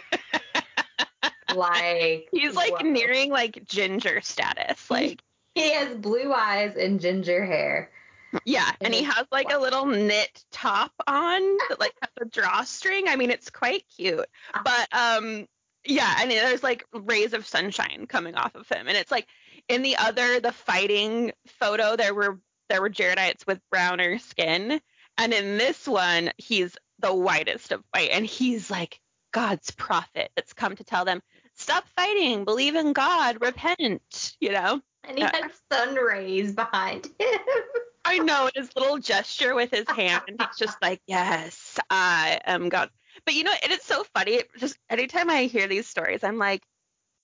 like 1.55 2.27
He's 2.31 2.55
like 2.55 2.79
whoa. 2.81 2.89
nearing 2.89 3.31
like 3.31 3.63
ginger 3.65 4.21
status. 4.21 4.89
Like, 4.91 5.21
he 5.55 5.71
has 5.71 5.95
blue 5.97 6.31
eyes 6.33 6.75
and 6.75 6.99
ginger 6.99 7.45
hair. 7.45 7.89
yeah. 8.45 8.71
And 8.81 8.93
he 8.93 9.03
has 9.03 9.25
like 9.31 9.51
a 9.53 9.57
little 9.59 9.85
knit 9.85 10.43
top 10.51 10.91
on 11.07 11.41
that 11.69 11.79
like 11.79 11.93
has 12.01 12.11
a 12.21 12.25
drawstring. 12.25 13.07
I 13.07 13.15
mean, 13.15 13.31
it's 13.31 13.49
quite 13.49 13.85
cute. 13.95 14.25
But 14.63 14.87
um 14.91 15.47
yeah, 15.87 16.15
and 16.19 16.31
there's 16.31 16.63
like 16.63 16.83
rays 16.93 17.33
of 17.33 17.45
sunshine 17.47 18.05
coming 18.07 18.35
off 18.35 18.55
of 18.55 18.67
him. 18.67 18.87
And 18.87 18.97
it's 18.97 19.11
like 19.11 19.27
in 19.69 19.83
the 19.83 19.95
other, 19.97 20.39
the 20.39 20.51
fighting 20.51 21.31
photo, 21.59 21.95
there 21.95 22.13
were 22.13 22.39
there 22.69 22.81
were 22.81 22.89
Jaredites 22.89 23.45
with 23.47 23.61
browner 23.71 24.17
skin. 24.17 24.81
And 25.17 25.33
in 25.33 25.57
this 25.57 25.87
one, 25.87 26.31
he's 26.37 26.75
the 26.99 27.13
whitest 27.13 27.71
of 27.71 27.83
white. 27.93 28.09
And 28.11 28.25
he's 28.25 28.69
like 28.71 28.99
God's 29.31 29.71
prophet 29.71 30.31
that's 30.35 30.53
come 30.53 30.75
to 30.75 30.83
tell 30.83 31.05
them, 31.05 31.21
stop 31.55 31.87
fighting, 31.95 32.45
believe 32.45 32.75
in 32.75 32.93
God, 32.93 33.41
repent, 33.41 34.35
you 34.39 34.51
know? 34.51 34.81
And 35.03 35.17
he 35.17 35.23
Uh, 35.23 35.31
has 35.33 35.51
sun 35.71 35.95
rays 35.95 36.53
behind 36.53 37.05
him. 37.19 37.39
I 38.05 38.19
know 38.19 38.49
his 38.53 38.69
little 38.75 38.99
gesture 38.99 39.55
with 39.55 39.71
his 39.71 39.89
hand. 39.89 40.21
He's 40.27 40.57
just 40.57 40.79
like, 40.81 41.01
yes, 41.07 41.79
I 41.89 42.39
am 42.45 42.69
God. 42.69 42.91
But 43.25 43.33
you 43.33 43.43
know, 43.43 43.53
it 43.63 43.71
is 43.71 43.81
so 43.81 44.03
funny. 44.13 44.33
It 44.33 44.49
just 44.57 44.77
anytime 44.89 45.29
I 45.29 45.43
hear 45.45 45.67
these 45.67 45.87
stories, 45.87 46.23
I'm 46.23 46.37
like, 46.37 46.63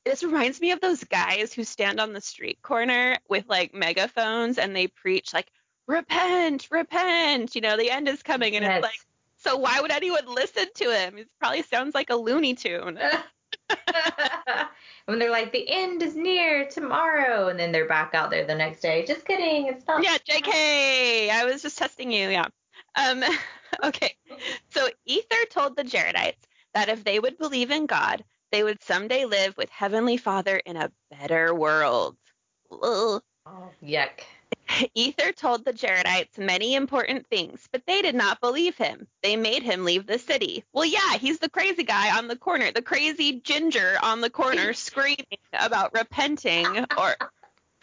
this 0.06 0.24
reminds 0.24 0.60
me 0.60 0.72
of 0.72 0.82
those 0.82 1.04
guys 1.04 1.54
who 1.54 1.64
stand 1.64 2.00
on 2.00 2.14
the 2.14 2.22
street 2.22 2.60
corner 2.64 3.18
with 3.30 3.46
like 3.48 3.74
megaphones 3.76 4.58
and 4.58 4.76
they 4.76 4.88
preach 4.88 5.34
like, 5.34 5.52
repent, 5.88 6.68
repent. 6.72 7.54
You 7.54 7.62
know, 7.62 7.78
the 7.78 7.92
end 7.92 8.08
is 8.08 8.24
coming, 8.24 8.56
and 8.56 8.64
Yes. 8.64 8.78
it's 8.78 8.84
like, 8.84 9.00
so 9.38 9.58
why 9.58 9.80
would 9.82 9.92
anyone 9.92 10.26
listen 10.34 10.66
to 10.76 10.92
him? 10.92 11.18
It 11.20 11.30
probably 11.40 11.62
sounds 11.64 11.94
like 11.94 12.10
a 12.10 12.16
Looney 12.16 12.56
Tune. 12.56 12.98
when 15.06 15.20
they're 15.20 15.32
like, 15.32 15.52
the 15.52 15.70
end 15.70 16.02
is 16.02 16.16
near 16.16 16.68
tomorrow, 16.68 17.48
and 17.48 17.60
then 17.60 17.72
they're 17.72 17.88
back 17.88 18.14
out 18.14 18.30
there 18.30 18.46
the 18.46 18.56
next 18.56 18.82
day. 18.82 19.06
Just 19.06 19.26
kidding, 19.26 19.68
it's 19.68 19.86
not. 19.88 20.04
Yeah, 20.04 20.18
JK. 20.18 21.30
I 21.30 21.46
was 21.46 21.62
just 21.62 21.78
testing 21.78 22.12
you. 22.12 22.30
Yeah. 22.30 22.48
Um, 22.96 23.24
okay. 23.84 24.16
So 24.70 24.88
Ether 25.06 25.46
told 25.50 25.76
the 25.76 25.84
Jaredites 25.84 26.44
that 26.74 26.90
if 26.90 27.04
they 27.04 27.20
would 27.20 27.38
believe 27.38 27.72
in 27.72 27.86
God, 27.86 28.24
they 28.52 28.64
would 28.64 28.82
someday 28.84 29.26
live 29.26 29.56
with 29.58 29.70
Heavenly 29.70 30.18
Father 30.18 30.58
in 30.58 30.78
a 30.78 30.92
better 31.10 31.54
world. 31.54 32.18
Ugh. 32.72 33.22
Oh, 33.46 33.70
yuck. 33.84 34.22
Ether 34.96 35.32
told 35.32 35.66
the 35.66 35.74
Jaredites 35.74 36.38
many 36.38 36.76
important 36.76 37.28
things, 37.28 37.68
but 37.72 37.84
they 37.86 38.02
did 38.02 38.16
not 38.16 38.40
believe 38.42 38.78
him. 38.78 39.08
They 39.24 39.36
made 39.36 39.64
him 39.64 39.86
leave 39.86 40.06
the 40.06 40.20
city. 40.20 40.64
Well, 40.74 40.86
yeah, 40.86 41.18
he's 41.18 41.40
the 41.40 41.50
crazy 41.50 41.84
guy 41.84 42.18
on 42.18 42.28
the 42.28 42.36
corner, 42.36 42.72
the 42.72 42.82
crazy 42.82 43.40
ginger 43.42 43.98
on 44.02 44.22
the 44.22 44.30
corner 44.30 44.74
screaming 44.74 45.26
about 45.54 45.94
repenting 45.94 46.86
or 46.98 47.16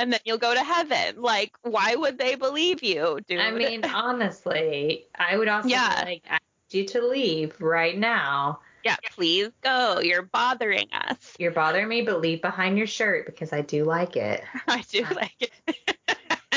and 0.00 0.12
then 0.12 0.21
you'll 0.25 0.38
go 0.38 0.54
to 0.54 0.62
heaven. 0.62 1.21
Like, 1.21 1.52
why 1.62 1.95
would 1.97 2.18
they 2.18 2.37
believe 2.37 2.83
you, 2.85 3.18
dude? 3.26 3.40
I 3.40 3.50
mean, 3.50 3.85
honestly, 3.92 5.07
I 5.18 5.37
would 5.37 5.49
also 5.49 5.68
Yeah. 5.68 6.02
like, 6.04 6.23
need 6.30 6.40
you 6.71 6.85
to 6.87 7.07
leave 7.07 7.61
right 7.61 7.99
now. 7.99 8.61
yeah, 8.85 8.97
please 9.16 9.50
go. 9.61 9.99
You're 10.00 10.23
bothering 10.23 10.88
us. 10.92 11.35
You're 11.38 11.50
bothering 11.50 11.88
me, 11.88 12.02
but 12.02 12.21
leave 12.21 12.40
behind 12.42 12.78
your 12.78 12.87
shirt 12.87 13.26
because 13.26 13.52
I 13.52 13.62
do 13.62 13.85
like 13.85 14.16
it. 14.16 14.45
I 14.68 14.85
do 14.88 15.04
like 15.14 15.35
it. 15.40 15.50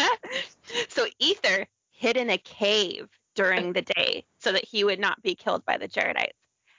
so 0.90 1.06
Ether 1.20 1.68
hid 1.92 2.18
in 2.18 2.30
a 2.30 2.38
cave 2.38 3.08
during 3.36 3.74
the 3.74 3.82
day 3.82 4.26
so 4.40 4.52
that 4.52 4.66
he 4.66 4.84
would 4.84 5.00
not 5.00 5.22
be 5.22 5.36
killed 5.36 5.66
by 5.66 5.78
the 5.78 5.88
Jaredites. 5.88 6.32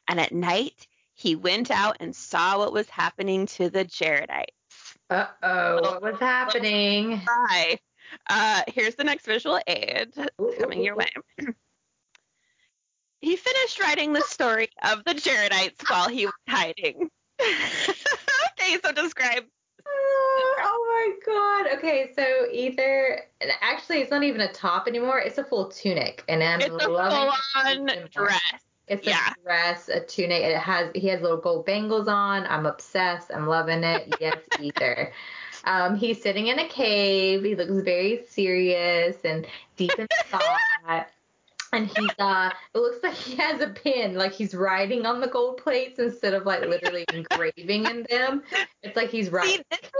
And 0.09 0.21
at 0.21 0.33
night, 0.33 0.87
he 1.15 1.37
went 1.37 1.71
out 1.71 1.97
and 2.01 2.15
saw 2.15 2.59
what 2.59 2.73
was 2.73 2.89
happening 2.89 3.47
to 3.47 3.71
the 3.71 3.85
Jaredites. 3.85 4.47
Uh 5.11 5.27
oh, 5.43 5.81
what 5.81 6.03
was 6.03 6.19
happening? 6.19 7.21
Hi. 7.27 7.79
Uh, 8.29 8.63
here's 8.69 8.95
the 8.95 9.05
next 9.05 9.27
visual 9.27 9.61
aid 9.67 10.13
coming 10.59 10.83
your 10.83 10.97
way. 10.97 11.11
he 13.21 13.37
finished 13.37 13.81
writing 13.81 14.13
the 14.13 14.23
story 14.23 14.69
of 14.83 15.05
the 15.05 15.15
Jaredites 15.15 15.89
while 15.89 16.09
he 16.09 16.27
was 16.27 16.35
hiding. 16.49 17.09
okay, 17.41 18.79
so 18.85 18.93
describe. 18.93 19.45
My 21.03 21.13
god. 21.27 21.79
Okay, 21.79 22.11
so 22.15 22.47
Ether 22.53 23.23
actually 23.61 23.99
it's 23.99 24.11
not 24.11 24.23
even 24.23 24.41
a 24.43 24.53
top 24.53 24.87
anymore, 24.87 25.19
it's 25.19 25.39
a 25.39 25.45
full 25.45 25.69
tunic. 25.69 26.23
And 26.29 26.43
I'm 26.43 26.61
It's 26.61 26.69
a 26.71 26.89
loving 26.89 27.29
it 27.29 27.33
full-on 27.55 27.87
more. 27.87 28.09
dress. 28.11 28.41
It's 28.89 29.07
Yeah. 29.07 29.33
a 29.37 29.43
dress, 29.43 29.89
a 29.89 30.01
tunic. 30.01 30.43
It 30.43 30.57
has 30.59 30.91
he 30.95 31.09
has 31.09 31.21
little 31.23 31.39
gold 31.39 31.67
bangles 31.67 32.09
on. 32.09 32.47
I'm 32.47 32.67
obsessed. 32.67 33.31
I'm 33.35 33.47
loving 33.47 33.83
it. 33.85 34.15
Yes, 34.21 34.37
Ether. 34.61 35.13
Um, 35.65 35.97
he's 35.97 36.21
sitting 36.23 36.49
in 36.49 36.59
a 36.59 36.69
cave. 36.69 37.43
He 37.45 37.55
looks 37.55 37.83
very 37.85 38.25
serious 38.29 39.17
and 39.25 39.47
deep 39.77 39.93
in 39.99 40.07
thought. 40.27 41.09
And 41.73 41.87
he's 41.87 42.11
uh 42.19 42.51
it 42.75 42.79
looks 42.79 43.03
like 43.03 43.15
he 43.15 43.35
has 43.37 43.61
a 43.61 43.69
pin, 43.69 44.15
like 44.15 44.33
he's 44.33 44.55
writing 44.55 45.07
on 45.07 45.21
the 45.21 45.29
gold 45.29 45.57
plates 45.57 45.99
instead 45.99 46.35
of 46.35 46.45
like 46.45 46.61
literally 46.61 47.05
engraving 47.13 47.87
in 47.87 48.07
them. 48.11 48.43
It's 48.83 48.95
like 48.97 49.11
he's 49.11 49.31
writing. 49.31 49.59
See, 49.59 49.63
this, 49.71 49.91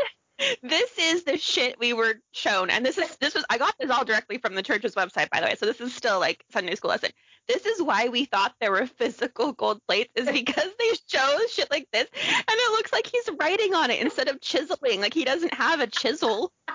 this 0.63 0.91
is 0.99 1.25
the 1.25 1.37
shit 1.37 1.79
we 1.79 1.93
were 1.93 2.15
shown, 2.33 2.71
and 2.71 2.85
this 2.85 2.99
is 2.99 3.17
this 3.17 3.35
was 3.35 3.45
I 3.51 3.59
got 3.59 3.75
this 3.79 3.91
all 3.91 4.05
directly 4.05 4.39
from 4.39 4.55
the 4.55 4.63
church's 4.63 4.95
website, 4.95 5.31
by 5.31 5.41
the 5.41 5.47
way. 5.47 5.55
So 5.57 5.67
this 5.67 5.81
is 5.81 5.95
still 5.95 6.19
like 6.21 6.45
Sunday 6.53 6.75
school 6.75 6.91
lesson. 6.91 7.11
This 7.49 7.67
is 7.67 7.83
why 7.83 8.09
we 8.09 8.25
thought 8.25 8.55
there 8.61 8.71
were 8.71 8.87
physical 8.87 9.53
gold 9.53 9.81
plates, 9.87 10.13
is 10.17 10.27
because 10.33 10.71
they 10.79 10.91
show 11.09 11.39
shit 11.51 11.71
like 11.71 11.89
this, 11.93 12.09
and 12.15 12.45
it 12.49 12.73
looks 12.73 12.93
like 12.93 13.07
he's 13.07 13.29
writing 13.39 13.75
on 13.75 13.91
it 13.91 14.01
instead 14.01 14.29
of 14.29 14.41
chiseling. 14.41 15.01
Like 15.01 15.15
he 15.15 15.25
doesn't 15.25 15.55
have 15.55 15.81
a 15.81 15.87
chisel. 15.87 16.53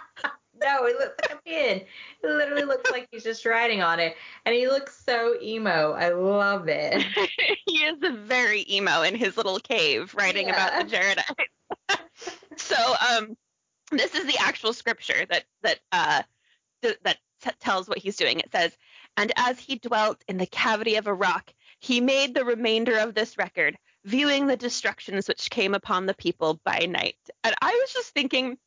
No, 0.60 0.86
it 0.86 0.98
looks 0.98 1.16
like 1.22 1.38
a 1.38 1.42
pin. 1.44 1.82
It 2.24 2.28
literally 2.28 2.64
looks 2.64 2.90
like 2.90 3.08
he's 3.12 3.24
just 3.24 3.46
writing 3.46 3.84
on 3.84 4.00
it. 4.00 4.16
And 4.44 4.56
he 4.56 4.68
looks 4.68 5.04
so 5.06 5.36
emo. 5.40 5.92
I 5.92 6.10
love 6.10 6.68
it. 6.68 7.06
he 7.68 7.78
is 7.78 7.98
very 8.02 8.66
emo 8.68 9.04
in 9.04 9.14
his 9.14 9.38
little 9.38 9.60
cave 9.60 10.16
writing 10.18 10.50
about 10.50 10.90
the 10.90 10.96
Jaredites. 10.96 12.00
so 12.56 12.96
um 13.08 13.38
this 13.92 14.16
is 14.16 14.26
the 14.26 14.38
actual 14.40 14.74
scripture 14.74 15.26
that 15.30 15.46
that 15.62 15.80
uh 15.92 16.24
th- 16.82 17.00
that 17.04 17.18
t- 17.44 17.52
tells 17.60 17.88
what 17.88 17.98
he's 17.98 18.16
doing. 18.16 18.40
It 18.40 18.52
says, 18.52 18.78
"And 19.16 19.32
as 19.36 19.60
he 19.60 19.78
dwelt 19.78 20.24
in 20.28 20.38
the 20.38 20.46
cavity 20.46 20.96
of 20.96 21.08
a 21.08 21.14
rock, 21.14 21.54
he 21.80 22.02
made 22.02 22.34
the 22.34 22.46
remainder 22.46 22.98
of 22.98 23.14
this 23.14 23.38
record, 23.38 23.78
viewing 24.04 24.48
the 24.48 24.58
destructions 24.58 25.28
which 25.28 25.50
came 25.50 25.74
upon 25.74 26.06
the 26.06 26.14
people 26.14 26.60
by 26.64 26.80
night." 26.80 27.18
And 27.44 27.56
I 27.62 27.72
was 27.72 27.94
just 27.94 28.14
thinking 28.14 28.58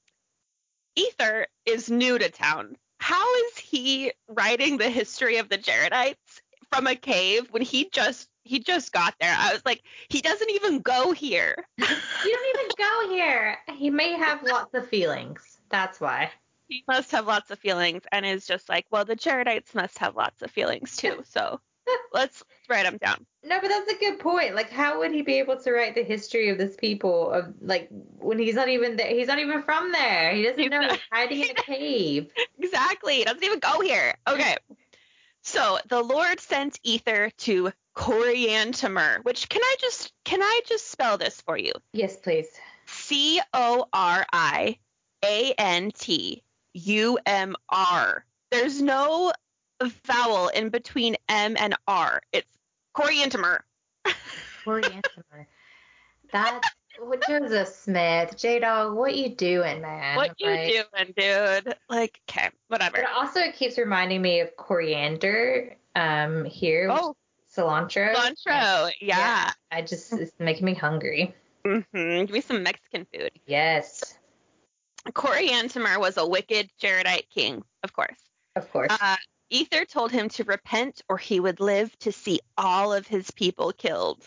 Ether 0.96 1.46
is 1.66 1.90
new 1.90 2.18
to 2.18 2.30
town. 2.30 2.76
How 2.98 3.34
is 3.46 3.58
he 3.58 4.12
writing 4.28 4.76
the 4.76 4.90
history 4.90 5.36
of 5.38 5.48
the 5.48 5.58
Jaredites 5.58 6.40
from 6.70 6.86
a 6.86 6.94
cave 6.94 7.46
when 7.50 7.62
he 7.62 7.88
just 7.90 8.28
he 8.50 8.58
just 8.58 8.90
got 8.90 9.14
there? 9.20 9.32
I 9.38 9.52
was 9.52 9.62
like, 9.64 9.80
he 10.08 10.20
doesn't 10.20 10.50
even 10.50 10.80
go 10.80 11.12
here. 11.12 11.54
You 11.78 12.36
don't 12.36 12.60
even 12.60 12.70
go 12.76 13.14
here. 13.14 13.56
He 13.76 13.88
may 13.88 14.12
have 14.12 14.42
lots 14.42 14.74
of 14.74 14.86
feelings. 14.88 15.58
That's 15.70 16.00
why. 16.00 16.30
He 16.68 16.84
must 16.86 17.12
have 17.12 17.26
lots 17.26 17.50
of 17.50 17.58
feelings 17.58 18.02
and 18.12 18.26
is 18.26 18.46
just 18.46 18.68
like, 18.68 18.84
well, 18.90 19.06
the 19.06 19.16
Jaredites 19.16 19.74
must 19.74 19.96
have 19.98 20.16
lots 20.16 20.42
of 20.42 20.50
feelings 20.50 20.96
too. 20.96 21.22
So 21.30 21.60
let's 22.12 22.44
write 22.68 22.82
them 22.84 22.98
down. 22.98 23.24
No, 23.42 23.58
but 23.60 23.68
that's 23.68 23.90
a 23.90 23.98
good 23.98 24.18
point. 24.18 24.54
Like, 24.54 24.70
how 24.70 24.98
would 24.98 25.12
he 25.12 25.22
be 25.22 25.38
able 25.38 25.56
to 25.60 25.72
write 25.72 25.94
the 25.94 26.02
history 26.04 26.50
of 26.50 26.58
this 26.58 26.76
people 26.76 27.30
of 27.30 27.54
like 27.62 27.88
when 28.18 28.38
he's 28.38 28.54
not 28.54 28.68
even 28.68 28.96
there? 28.96 29.08
He's 29.08 29.28
not 29.28 29.38
even 29.38 29.62
from 29.62 29.92
there. 29.92 30.34
He 30.34 30.42
doesn't 30.42 30.70
know. 30.70 30.88
He's 30.88 30.98
hiding 31.10 31.40
in 31.40 31.50
a 31.50 31.54
cave. 31.62 32.30
Exactly. 32.58 33.14
He 33.14 33.24
doesn't 33.24 33.42
even 33.42 33.60
go 33.60 33.80
here. 33.80 34.14
Okay. 34.28 34.56
So 35.42 35.78
the 35.88 36.02
Lord 36.02 36.38
sent 36.38 36.78
Ether 36.82 37.30
to 37.38 37.72
Coriantumr, 38.00 39.22
which 39.24 39.46
can 39.50 39.60
I 39.62 39.76
just 39.78 40.14
can 40.24 40.42
I 40.42 40.60
just 40.66 40.90
spell 40.90 41.18
this 41.18 41.42
for 41.42 41.58
you? 41.58 41.72
Yes, 41.92 42.16
please. 42.16 42.46
C 42.86 43.42
O 43.52 43.86
R 43.92 44.24
I 44.32 44.78
A 45.22 45.52
N 45.58 45.90
T 45.90 46.42
U 46.72 47.18
M 47.26 47.54
R. 47.68 48.24
There's 48.50 48.80
no 48.80 49.32
vowel 50.04 50.48
in 50.48 50.70
between 50.70 51.16
M 51.28 51.58
and 51.58 51.76
R. 51.86 52.22
It's 52.32 52.48
Coriantumr. 52.96 53.60
Coriantumr. 54.64 55.44
That's 56.32 56.68
What 57.00 57.26
Joseph 57.28 57.68
Smith, 57.68 58.34
J 58.38 58.60
Dog, 58.60 58.94
what 58.94 59.14
you 59.14 59.28
doing, 59.28 59.82
man? 59.82 60.16
What 60.16 60.32
you 60.38 60.48
Like, 60.48 60.72
doing, 60.72 61.14
dude? 61.16 61.74
Like, 61.90 62.18
okay, 62.30 62.48
whatever. 62.68 62.96
But 63.02 63.10
also, 63.14 63.40
it 63.40 63.56
keeps 63.56 63.76
reminding 63.76 64.22
me 64.22 64.40
of 64.40 64.56
coriander 64.56 65.76
um, 65.94 66.44
here. 66.44 66.88
Oh, 66.90 67.14
cilantro. 67.60 68.14
cilantro. 68.14 68.92
Yeah. 69.00 69.50
I 69.70 69.82
just, 69.82 70.12
it's 70.12 70.32
making 70.38 70.64
me 70.64 70.74
hungry. 70.74 71.34
Mm-hmm. 71.64 72.26
Give 72.26 72.30
me 72.30 72.40
some 72.40 72.62
Mexican 72.62 73.06
food. 73.12 73.32
Yes, 73.46 74.18
Coriantumr 75.08 75.98
was 75.98 76.16
a 76.16 76.26
wicked 76.26 76.70
Jaredite 76.82 77.28
king, 77.30 77.62
of 77.82 77.92
course. 77.92 78.18
of 78.56 78.70
course. 78.70 78.90
Uh, 78.90 79.16
Ether 79.48 79.84
told 79.84 80.12
him 80.12 80.28
to 80.30 80.44
repent 80.44 81.02
or 81.08 81.18
he 81.18 81.40
would 81.40 81.60
live 81.60 81.96
to 82.00 82.12
see 82.12 82.40
all 82.56 82.92
of 82.92 83.06
his 83.06 83.30
people 83.30 83.72
killed. 83.72 84.22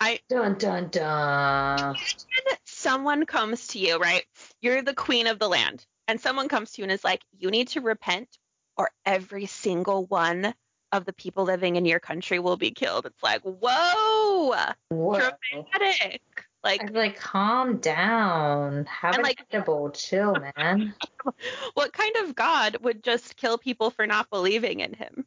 I 0.00 0.20
dun, 0.28 0.56
dun, 0.58 0.88
dun. 0.90 1.78
imagine 1.80 2.58
someone 2.66 3.26
comes 3.26 3.68
to 3.68 3.78
you, 3.80 3.98
right? 3.98 4.24
You're 4.60 4.82
the 4.82 4.94
queen 4.94 5.26
of 5.26 5.40
the 5.40 5.48
land, 5.48 5.84
and 6.06 6.20
someone 6.20 6.48
comes 6.48 6.72
to 6.72 6.82
you 6.82 6.84
and 6.84 6.92
is 6.92 7.02
like, 7.02 7.22
you 7.36 7.50
need 7.50 7.68
to 7.68 7.80
repent 7.80 8.28
or 8.76 8.90
every 9.04 9.46
single 9.46 10.06
one 10.06 10.54
of 10.92 11.04
the 11.04 11.12
people 11.12 11.44
living 11.44 11.76
in 11.76 11.84
your 11.84 12.00
country 12.00 12.38
will 12.38 12.56
be 12.56 12.70
killed. 12.70 13.06
It's 13.06 13.22
like, 13.22 13.42
whoa, 13.42 14.54
Whoa. 14.88 15.30
dramatic. 15.52 16.22
Like, 16.64 16.82
I'd 16.82 16.94
like, 16.94 17.18
calm 17.18 17.78
down. 17.78 18.84
Have 18.86 19.18
a 19.18 19.22
like- 19.22 19.44
like, 19.52 19.94
chill, 19.94 20.36
man. 20.56 20.94
what 21.74 21.92
kind 21.92 22.16
of 22.16 22.34
God 22.34 22.78
would 22.80 23.04
just 23.04 23.36
kill 23.36 23.58
people 23.58 23.90
for 23.90 24.06
not 24.06 24.28
believing 24.30 24.80
in 24.80 24.94
him? 24.94 25.24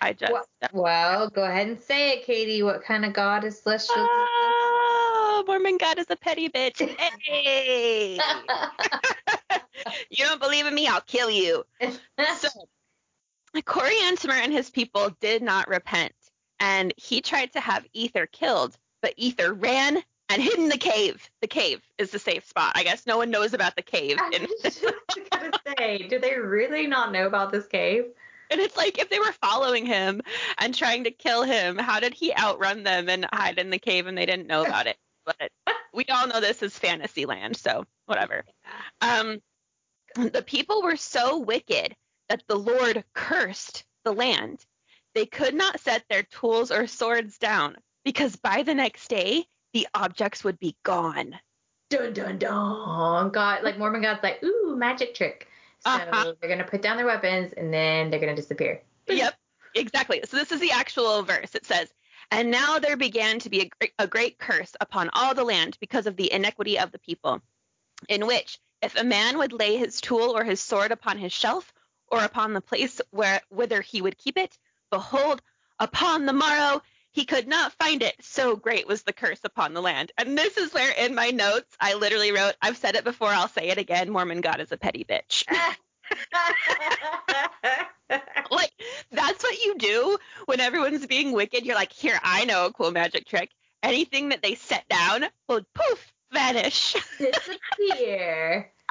I 0.00 0.12
just. 0.12 0.32
Well, 0.32 0.46
well, 0.72 1.30
go 1.30 1.44
ahead 1.44 1.68
and 1.68 1.80
say 1.80 2.14
it, 2.14 2.24
Katie. 2.24 2.62
What 2.64 2.82
kind 2.82 3.04
of 3.04 3.12
god 3.12 3.44
is 3.44 3.60
celestial? 3.60 4.04
Oh, 4.08 5.44
Mormon 5.46 5.78
God 5.78 5.98
is 5.98 6.06
a 6.10 6.16
petty 6.16 6.48
bitch. 6.48 6.80
Hey, 7.24 8.18
you 10.10 10.24
don't 10.24 10.40
believe 10.40 10.66
in 10.66 10.74
me? 10.74 10.88
I'll 10.88 11.00
kill 11.02 11.30
you. 11.30 11.64
So, 12.36 12.48
Coriantumr 13.60 14.32
and 14.32 14.52
his 14.52 14.70
people 14.70 15.10
did 15.20 15.42
not 15.42 15.68
repent, 15.68 16.14
and 16.58 16.94
he 16.96 17.20
tried 17.20 17.52
to 17.52 17.60
have 17.60 17.86
Ether 17.92 18.26
killed, 18.26 18.76
but 19.02 19.12
Ether 19.18 19.52
ran 19.52 20.02
and 20.30 20.42
hid 20.42 20.58
in 20.58 20.70
the 20.70 20.78
cave. 20.78 21.28
The 21.42 21.48
cave 21.48 21.82
is 21.98 22.10
the 22.10 22.18
safe 22.18 22.48
spot. 22.48 22.72
I 22.74 22.84
guess 22.84 23.06
no 23.06 23.18
one 23.18 23.30
knows 23.30 23.52
about 23.52 23.76
the 23.76 23.82
cave. 23.82 24.16
I 24.18 24.46
was 24.62 24.80
just 24.80 25.30
gonna 25.30 25.50
say, 25.76 26.08
do 26.08 26.18
they 26.18 26.38
really 26.38 26.86
not 26.86 27.12
know 27.12 27.26
about 27.26 27.52
this 27.52 27.66
cave? 27.66 28.06
and 28.52 28.60
it's 28.60 28.76
like 28.76 28.98
if 28.98 29.08
they 29.08 29.18
were 29.18 29.32
following 29.40 29.86
him 29.86 30.20
and 30.58 30.74
trying 30.74 31.04
to 31.04 31.10
kill 31.10 31.42
him, 31.42 31.78
how 31.78 32.00
did 32.00 32.14
he 32.14 32.34
outrun 32.36 32.82
them 32.82 33.08
and 33.08 33.26
hide 33.32 33.58
in 33.58 33.70
the 33.70 33.78
cave 33.78 34.06
and 34.06 34.16
they 34.16 34.26
didn't 34.26 34.46
know 34.46 34.64
about 34.64 34.86
it? 34.86 34.96
But 35.24 35.50
we 35.94 36.04
all 36.06 36.26
know 36.26 36.40
this 36.40 36.64
is 36.64 36.76
fantasy 36.76 37.26
land, 37.26 37.56
so 37.56 37.84
whatever. 38.06 38.44
Um, 39.00 39.38
the 40.16 40.42
people 40.44 40.82
were 40.82 40.96
so 40.96 41.38
wicked 41.38 41.94
that 42.32 42.42
the 42.48 42.56
Lord 42.56 43.04
cursed 43.12 43.84
the 44.04 44.12
land. 44.12 44.64
They 45.14 45.26
could 45.26 45.54
not 45.54 45.80
set 45.80 46.02
their 46.08 46.22
tools 46.22 46.70
or 46.70 46.86
swords 46.86 47.36
down 47.36 47.76
because 48.06 48.36
by 48.36 48.62
the 48.62 48.74
next 48.74 49.08
day 49.08 49.44
the 49.74 49.86
objects 49.92 50.42
would 50.42 50.58
be 50.58 50.74
gone. 50.82 51.38
Dun 51.90 52.14
dun 52.14 52.38
dun. 52.38 53.28
God, 53.32 53.62
like 53.62 53.78
Mormon 53.78 54.00
God's 54.00 54.22
like, 54.22 54.42
ooh, 54.42 54.74
magic 54.78 55.14
trick. 55.14 55.46
So 55.80 55.90
Uh-huh. 55.90 56.34
they're 56.40 56.48
gonna 56.48 56.64
put 56.64 56.80
down 56.80 56.96
their 56.96 57.04
weapons 57.04 57.52
and 57.52 57.72
then 57.72 58.08
they're 58.08 58.20
gonna 58.20 58.34
disappear. 58.34 58.80
Yep, 59.08 59.34
exactly. 59.74 60.22
So 60.24 60.38
this 60.38 60.52
is 60.52 60.60
the 60.60 60.70
actual 60.70 61.22
verse. 61.24 61.54
It 61.54 61.66
says, 61.66 61.92
And 62.30 62.50
now 62.50 62.78
there 62.78 62.96
began 62.96 63.40
to 63.40 63.50
be 63.50 63.60
a 63.60 63.68
great, 63.78 63.92
a 63.98 64.06
great 64.06 64.38
curse 64.38 64.74
upon 64.80 65.10
all 65.12 65.34
the 65.34 65.44
land 65.44 65.76
because 65.80 66.06
of 66.06 66.16
the 66.16 66.32
iniquity 66.32 66.78
of 66.78 66.92
the 66.92 66.98
people, 66.98 67.42
in 68.08 68.26
which 68.26 68.58
if 68.80 68.96
a 68.96 69.04
man 69.04 69.36
would 69.36 69.52
lay 69.52 69.76
his 69.76 70.00
tool 70.00 70.34
or 70.34 70.44
his 70.44 70.62
sword 70.62 70.92
upon 70.92 71.18
his 71.18 71.30
shelf 71.34 71.70
or 72.12 72.22
upon 72.22 72.52
the 72.52 72.60
place 72.60 73.00
where 73.10 73.40
whither 73.48 73.80
he 73.80 74.02
would 74.02 74.18
keep 74.18 74.36
it, 74.38 74.56
behold, 74.90 75.42
upon 75.80 76.26
the 76.26 76.32
morrow 76.32 76.82
he 77.10 77.24
could 77.24 77.46
not 77.46 77.72
find 77.74 78.02
it. 78.02 78.14
So 78.20 78.56
great 78.56 78.86
was 78.86 79.02
the 79.02 79.12
curse 79.12 79.40
upon 79.44 79.74
the 79.74 79.82
land. 79.82 80.12
And 80.16 80.36
this 80.36 80.56
is 80.56 80.72
where 80.72 80.92
in 80.92 81.14
my 81.14 81.30
notes 81.30 81.76
I 81.80 81.94
literally 81.94 82.32
wrote, 82.32 82.54
I've 82.62 82.76
said 82.78 82.94
it 82.94 83.04
before, 83.04 83.28
I'll 83.28 83.48
say 83.48 83.68
it 83.68 83.78
again, 83.78 84.10
Mormon 84.10 84.40
God 84.40 84.60
is 84.60 84.72
a 84.72 84.76
petty 84.76 85.04
bitch. 85.04 85.44
like 88.50 88.72
that's 89.10 89.42
what 89.42 89.64
you 89.64 89.76
do 89.78 90.18
when 90.46 90.60
everyone's 90.60 91.06
being 91.06 91.32
wicked. 91.32 91.64
You're 91.64 91.76
like, 91.76 91.92
here, 91.92 92.18
I 92.22 92.44
know 92.44 92.66
a 92.66 92.72
cool 92.72 92.90
magic 92.90 93.26
trick. 93.26 93.50
Anything 93.82 94.30
that 94.30 94.42
they 94.42 94.54
set 94.54 94.88
down 94.88 95.24
will 95.48 95.62
poof 95.74 96.12
vanish. 96.32 96.96
disappear. 97.18 98.70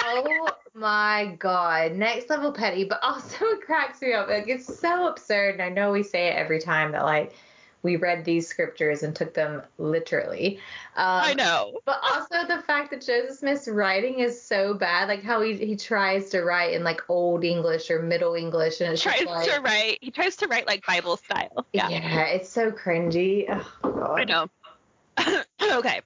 Oh 0.00 0.48
my 0.74 1.36
god. 1.38 1.92
Next 1.92 2.30
level 2.30 2.52
petty, 2.52 2.84
but 2.84 3.00
also 3.02 3.44
it 3.46 3.60
cracks 3.66 4.00
me 4.00 4.12
up. 4.12 4.28
Like 4.28 4.48
it's 4.48 4.78
so 4.78 5.08
absurd. 5.08 5.54
And 5.54 5.62
I 5.62 5.68
know 5.68 5.92
we 5.92 6.02
say 6.02 6.28
it 6.28 6.36
every 6.36 6.60
time 6.60 6.92
that 6.92 7.04
like 7.04 7.34
we 7.82 7.96
read 7.96 8.24
these 8.24 8.46
scriptures 8.46 9.02
and 9.02 9.14
took 9.14 9.34
them 9.34 9.62
literally. 9.78 10.58
Um, 10.96 11.22
I 11.22 11.34
know. 11.34 11.80
But 11.84 12.00
also 12.02 12.46
the 12.46 12.62
fact 12.62 12.90
that 12.90 13.00
Joseph 13.00 13.38
Smith's 13.38 13.66
writing 13.66 14.18
is 14.18 14.42
so 14.42 14.74
bad, 14.74 15.08
like 15.08 15.22
how 15.22 15.40
he, 15.40 15.54
he 15.54 15.74
tries 15.74 16.28
to 16.30 16.42
write 16.42 16.74
in 16.74 16.84
like 16.84 17.00
old 17.08 17.44
English 17.44 17.90
or 17.90 18.02
Middle 18.02 18.34
English, 18.34 18.82
and 18.82 18.92
it's 18.92 19.02
Tries 19.02 19.20
just 19.20 19.32
like, 19.32 19.50
to 19.50 19.60
write. 19.62 19.98
He 20.02 20.10
tries 20.10 20.36
to 20.36 20.48
write 20.48 20.66
like 20.66 20.84
Bible 20.84 21.16
style. 21.16 21.66
yeah. 21.72 21.88
Yeah, 21.88 22.24
it's 22.24 22.50
so 22.50 22.70
cringy. 22.70 23.46
Oh, 23.48 23.90
God. 23.90 24.20
I 24.20 24.24
know. 24.24 25.44
okay, 25.78 26.02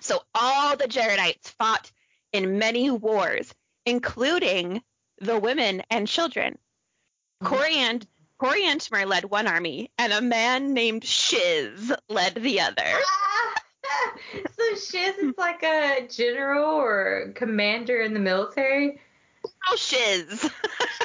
so 0.00 0.22
all 0.34 0.76
the 0.76 0.84
Jaredites 0.84 1.48
fought 1.58 1.90
in 2.32 2.58
many 2.58 2.90
wars, 2.90 3.52
including 3.84 4.82
the 5.18 5.38
women 5.38 5.82
and 5.90 6.06
children. 6.06 6.58
Mhm. 7.42 7.48
Coriand 7.48 8.06
Coriantumr 8.40 9.06
led 9.06 9.24
one 9.24 9.46
army, 9.46 9.90
and 9.96 10.12
a 10.12 10.20
man 10.20 10.74
named 10.74 11.04
Shiz 11.04 11.92
led 12.08 12.34
the 12.34 12.60
other. 12.60 12.84
So 14.56 14.74
Shiz 14.74 15.16
is 15.18 15.34
like 15.38 15.62
a 15.62 16.08
general 16.08 16.64
or 16.64 17.32
commander 17.36 18.00
in 18.00 18.14
the 18.14 18.20
military. 18.20 19.00
Oh, 19.70 19.76
Shiz. 19.76 20.50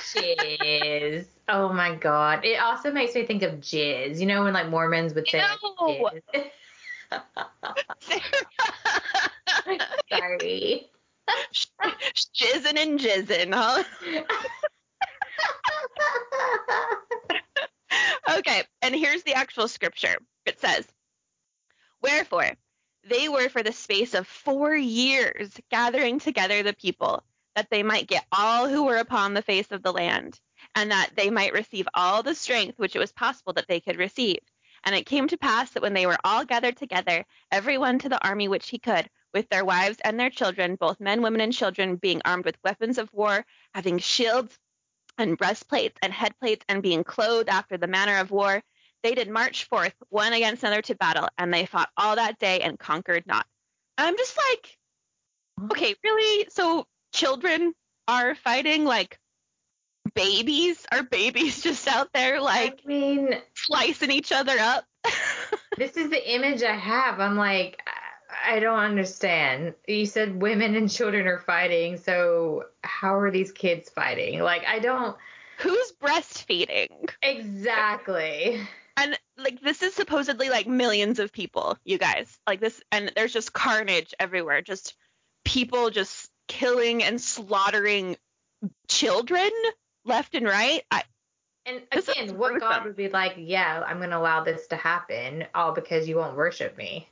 Shiz. 0.04 1.28
Oh 1.48 1.72
my 1.72 1.96
god. 1.96 2.44
It 2.44 2.60
also 2.60 2.92
makes 2.92 3.14
me 3.14 3.26
think 3.26 3.44
of 3.44 3.60
jizz. 3.60 4.20
You 4.20 4.26
know 4.26 4.44
when 4.44 4.54
like 4.54 4.70
Mormons 4.70 5.14
would 5.14 5.28
say 5.28 5.40
No. 5.40 6.10
Sorry. 10.10 10.90
Jizzin' 12.36 12.78
and 12.78 13.00
jizzin', 13.00 13.54
huh? 13.54 13.84
Okay, 18.38 18.64
and 18.82 18.96
here's 18.96 19.24
the 19.24 19.34
actual 19.34 19.68
scripture. 19.68 20.16
It 20.46 20.60
says, 20.60 20.88
Wherefore, 22.02 22.52
they 23.04 23.28
were 23.30 23.50
for 23.50 23.64
the 23.64 23.74
space 23.74 24.14
of 24.14 24.28
four 24.28 24.76
years 24.76 25.60
gathering 25.70 26.20
together 26.20 26.64
the 26.64 26.74
people, 26.74 27.24
that 27.56 27.70
they 27.70 27.84
might 27.84 28.08
get 28.08 28.26
all 28.32 28.70
who 28.70 28.86
were 28.86 28.98
upon 28.98 29.34
the 29.34 29.42
face 29.42 29.72
of 29.72 29.84
the 29.84 29.92
land, 29.92 30.40
and 30.76 30.92
that 30.92 31.12
they 31.16 31.30
might 31.30 31.54
receive 31.54 31.88
all 31.94 32.24
the 32.24 32.36
strength 32.36 32.80
which 32.80 32.96
it 32.96 33.00
was 33.00 33.12
possible 33.12 33.54
that 33.54 33.68
they 33.68 33.80
could 33.80 33.98
receive. 33.98 34.40
And 34.84 34.96
it 34.96 35.06
came 35.06 35.28
to 35.28 35.38
pass 35.38 35.72
that 35.72 35.84
when 35.84 35.94
they 35.94 36.06
were 36.06 36.18
all 36.24 36.46
gathered 36.46 36.78
together, 36.78 37.26
every 37.52 37.78
one 37.78 38.00
to 38.00 38.10
the 38.10 38.26
army 38.26 38.48
which 38.48 38.70
he 38.70 38.80
could, 38.80 39.10
with 39.34 39.48
their 39.50 39.66
wives 39.66 39.98
and 40.04 40.20
their 40.20 40.30
children, 40.30 40.76
both 40.76 41.00
men, 41.00 41.22
women, 41.22 41.42
and 41.42 41.54
children, 41.54 41.96
being 41.96 42.22
armed 42.26 42.46
with 42.46 42.58
weapons 42.64 42.98
of 42.98 43.12
war, 43.14 43.46
having 43.74 44.00
shields 44.00 44.58
and 45.18 45.38
breastplates 45.38 45.98
and 46.02 46.14
headplates, 46.14 46.62
and 46.70 46.82
being 46.82 47.04
clothed 47.04 47.50
after 47.50 47.78
the 47.78 47.88
manner 47.88 48.18
of 48.18 48.32
war, 48.32 48.62
they 49.04 49.16
did 49.16 49.30
march 49.30 49.66
forth 49.66 49.94
one 50.10 50.34
against 50.34 50.64
another 50.64 50.82
to 50.84 50.96
battle, 50.96 51.28
and 51.38 51.54
they 51.54 51.66
fought 51.66 51.90
all 51.98 52.16
that 52.16 52.40
day 52.40 52.60
and 52.62 52.78
conquered 52.78 53.26
not. 53.26 53.46
And 53.98 54.08
I'm 54.08 54.18
just 54.18 54.38
like, 54.50 54.78
okay, 55.72 55.96
really? 56.04 56.48
So 56.50 56.86
children 57.14 57.74
are 58.08 58.36
fighting 58.36 58.86
like 58.86 59.18
babies? 60.14 60.86
Are 60.92 61.04
babies 61.04 61.62
just 61.64 61.88
out 61.88 62.10
there 62.14 62.42
like 62.42 62.82
I 62.86 62.88
mean, 62.88 63.36
slicing 63.56 64.12
each 64.12 64.32
other 64.32 64.58
up? 64.58 64.86
this 65.78 65.98
is 65.98 66.10
the 66.10 66.34
image 66.34 66.64
I 66.64 66.76
have. 66.76 67.20
I'm 67.20 67.38
like, 67.38 67.80
I 68.44 68.60
don't 68.60 68.80
understand. 68.80 69.74
You 69.88 70.06
said 70.06 70.42
women 70.42 70.76
and 70.76 70.90
children 70.90 71.28
are 71.28 71.40
fighting, 71.40 71.98
so 71.98 72.66
how 72.84 73.18
are 73.20 73.32
these 73.32 73.52
kids 73.52 73.90
fighting? 73.90 74.40
Like, 74.42 74.66
I 74.68 74.80
don't 74.80 75.16
Who's 75.60 75.94
breastfeeding? 76.02 77.10
exactly. 77.22 78.60
And 78.98 79.18
like 79.38 79.62
this 79.62 79.82
is 79.82 79.94
supposedly 79.94 80.50
like 80.50 80.68
millions 80.68 81.20
of 81.20 81.32
people, 81.32 81.78
you 81.86 81.98
guys. 81.98 82.40
Like 82.48 82.60
this 82.60 82.82
and 82.92 83.12
there's 83.16 83.34
just 83.34 83.54
carnage 83.54 84.14
everywhere. 84.20 84.62
Just 84.62 84.96
people 85.46 85.90
just 85.90 86.30
killing 86.48 87.04
and 87.04 87.20
slaughtering 87.22 88.18
children 88.88 89.50
left 90.04 90.36
and 90.36 90.46
right. 90.46 90.84
I, 90.92 91.04
And 91.66 91.82
again, 91.92 92.38
what 92.38 92.60
God 92.60 92.84
would 92.86 92.96
be 92.96 93.10
like, 93.10 93.36
yeah, 93.38 93.84
I'm 93.86 93.98
going 93.98 94.10
to 94.10 94.18
allow 94.18 94.44
this 94.44 94.68
to 94.68 94.76
happen 94.76 95.46
all 95.56 95.72
because 95.74 96.08
you 96.08 96.18
won't 96.18 96.36
worship 96.36 96.78
me. 96.78 97.08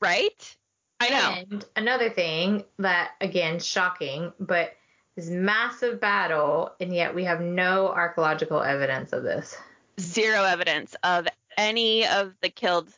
right? 0.00 0.56
I 1.00 1.10
know. 1.10 1.44
And 1.50 1.64
another 1.76 2.10
thing 2.10 2.64
that, 2.78 3.12
again, 3.20 3.58
shocking, 3.58 4.32
but 4.40 4.72
this 5.14 5.28
massive 5.28 6.00
battle, 6.00 6.72
and 6.80 6.94
yet 6.94 7.14
we 7.14 7.24
have 7.24 7.40
no 7.40 7.88
archaeological 7.88 8.62
evidence 8.62 9.12
of 9.12 9.22
this. 9.22 9.56
Zero 10.00 10.42
evidence 10.42 10.94
of 11.02 11.26
any 11.56 12.06
of 12.06 12.34
the 12.42 12.50
killed 12.50 12.90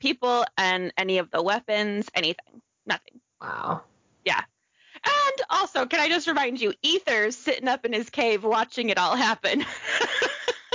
people 0.00 0.44
and 0.58 0.92
any 0.98 1.18
of 1.18 1.30
the 1.30 1.42
weapons, 1.42 2.08
anything. 2.14 2.60
Nothing. 2.86 3.20
Wow. 3.40 3.82
Yeah. 4.24 4.42
And 5.04 5.46
also, 5.50 5.86
can 5.86 6.00
I 6.00 6.08
just 6.08 6.26
remind 6.26 6.60
you, 6.60 6.74
Ether's 6.82 7.36
sitting 7.36 7.68
up 7.68 7.84
in 7.84 7.92
his 7.92 8.10
cave 8.10 8.44
watching 8.44 8.90
it 8.90 8.98
all 8.98 9.16
happen. 9.16 9.64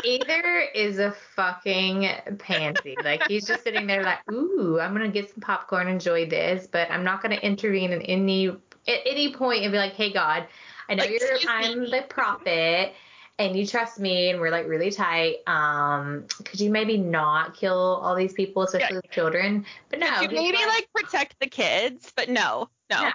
Ether 0.07 0.59
is 0.73 0.99
a 0.99 1.11
fucking 1.35 2.09
pansy. 2.39 2.95
Like 3.03 3.23
he's 3.27 3.45
just 3.45 3.63
sitting 3.63 3.87
there 3.87 4.03
like, 4.03 4.19
ooh, 4.31 4.79
I'm 4.79 4.93
gonna 4.93 5.09
get 5.09 5.29
some 5.29 5.41
popcorn, 5.41 5.87
and 5.87 5.95
enjoy 5.95 6.29
this, 6.29 6.65
but 6.65 6.89
I'm 6.89 7.03
not 7.03 7.21
gonna 7.21 7.35
intervene 7.35 7.91
in 7.91 8.01
any 8.03 8.47
at 8.47 8.99
any 9.05 9.33
point 9.33 9.63
and 9.63 9.71
be 9.71 9.77
like, 9.77 9.93
hey 9.93 10.13
God, 10.13 10.47
I 10.89 10.95
know 10.95 11.03
you're 11.03 11.15
Excuse 11.15 11.45
I'm 11.47 11.91
the 11.91 12.05
prophet 12.07 12.93
and 13.39 13.55
you 13.55 13.67
trust 13.67 13.99
me 13.99 14.29
and 14.29 14.39
we're 14.39 14.49
like 14.49 14.67
really 14.67 14.91
tight. 14.91 15.37
Um, 15.45 16.25
could 16.43 16.59
you 16.59 16.71
maybe 16.71 16.97
not 16.97 17.55
kill 17.55 17.99
all 18.01 18.15
these 18.15 18.33
people, 18.33 18.63
especially 18.63 18.97
the 18.97 19.07
children? 19.09 19.65
But 19.89 19.99
no, 19.99 20.07
to 20.07 20.21
he's 20.21 20.31
maybe 20.31 20.57
like 20.65 20.87
protect 20.95 21.35
the 21.39 21.47
kids, 21.47 22.11
but 22.15 22.29
no, 22.29 22.69
no. 22.89 23.01
No. 23.01 23.11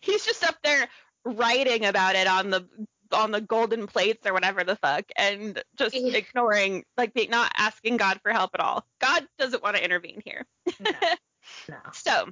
He's 0.00 0.24
just 0.24 0.44
up 0.44 0.56
there 0.62 0.88
writing 1.24 1.84
about 1.84 2.14
it 2.14 2.28
on 2.28 2.50
the 2.50 2.66
on 3.12 3.30
the 3.30 3.40
golden 3.40 3.86
plates 3.86 4.26
or 4.26 4.32
whatever 4.32 4.64
the 4.64 4.76
fuck 4.76 5.04
and 5.16 5.62
just 5.76 5.94
Yeah. 5.94 6.16
ignoring 6.16 6.84
like 6.96 7.14
being 7.14 7.30
not 7.30 7.52
asking 7.56 7.96
God 7.96 8.20
for 8.22 8.32
help 8.32 8.50
at 8.54 8.60
all. 8.60 8.86
God 9.00 9.26
doesn't 9.38 9.62
want 9.62 9.76
to 9.76 9.84
intervene 9.84 10.22
here. 10.24 10.46
no, 10.80 10.90
no. 11.68 11.76
So 11.92 12.28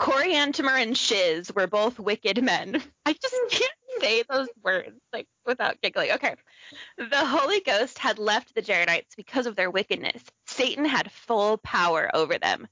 Coriantumr 0.00 0.82
and 0.82 0.96
Shiz 0.96 1.52
were 1.54 1.66
both 1.66 1.98
wicked 1.98 2.42
men. 2.42 2.82
I 3.06 3.12
just 3.12 3.34
mm. 3.34 3.50
can't 3.50 3.72
say 4.00 4.24
those 4.28 4.48
words 4.64 4.98
like 5.12 5.26
without 5.44 5.80
giggling. 5.82 6.12
Okay. 6.12 6.34
The 6.96 7.26
Holy 7.26 7.60
Ghost 7.60 7.98
had 7.98 8.18
left 8.18 8.54
the 8.54 8.62
Jaredites 8.62 9.14
because 9.16 9.46
of 9.46 9.56
their 9.56 9.70
wickedness. 9.70 10.22
Satan 10.46 10.86
had 10.86 11.12
full 11.12 11.58
power 11.58 12.10
over 12.14 12.38
them. 12.38 12.66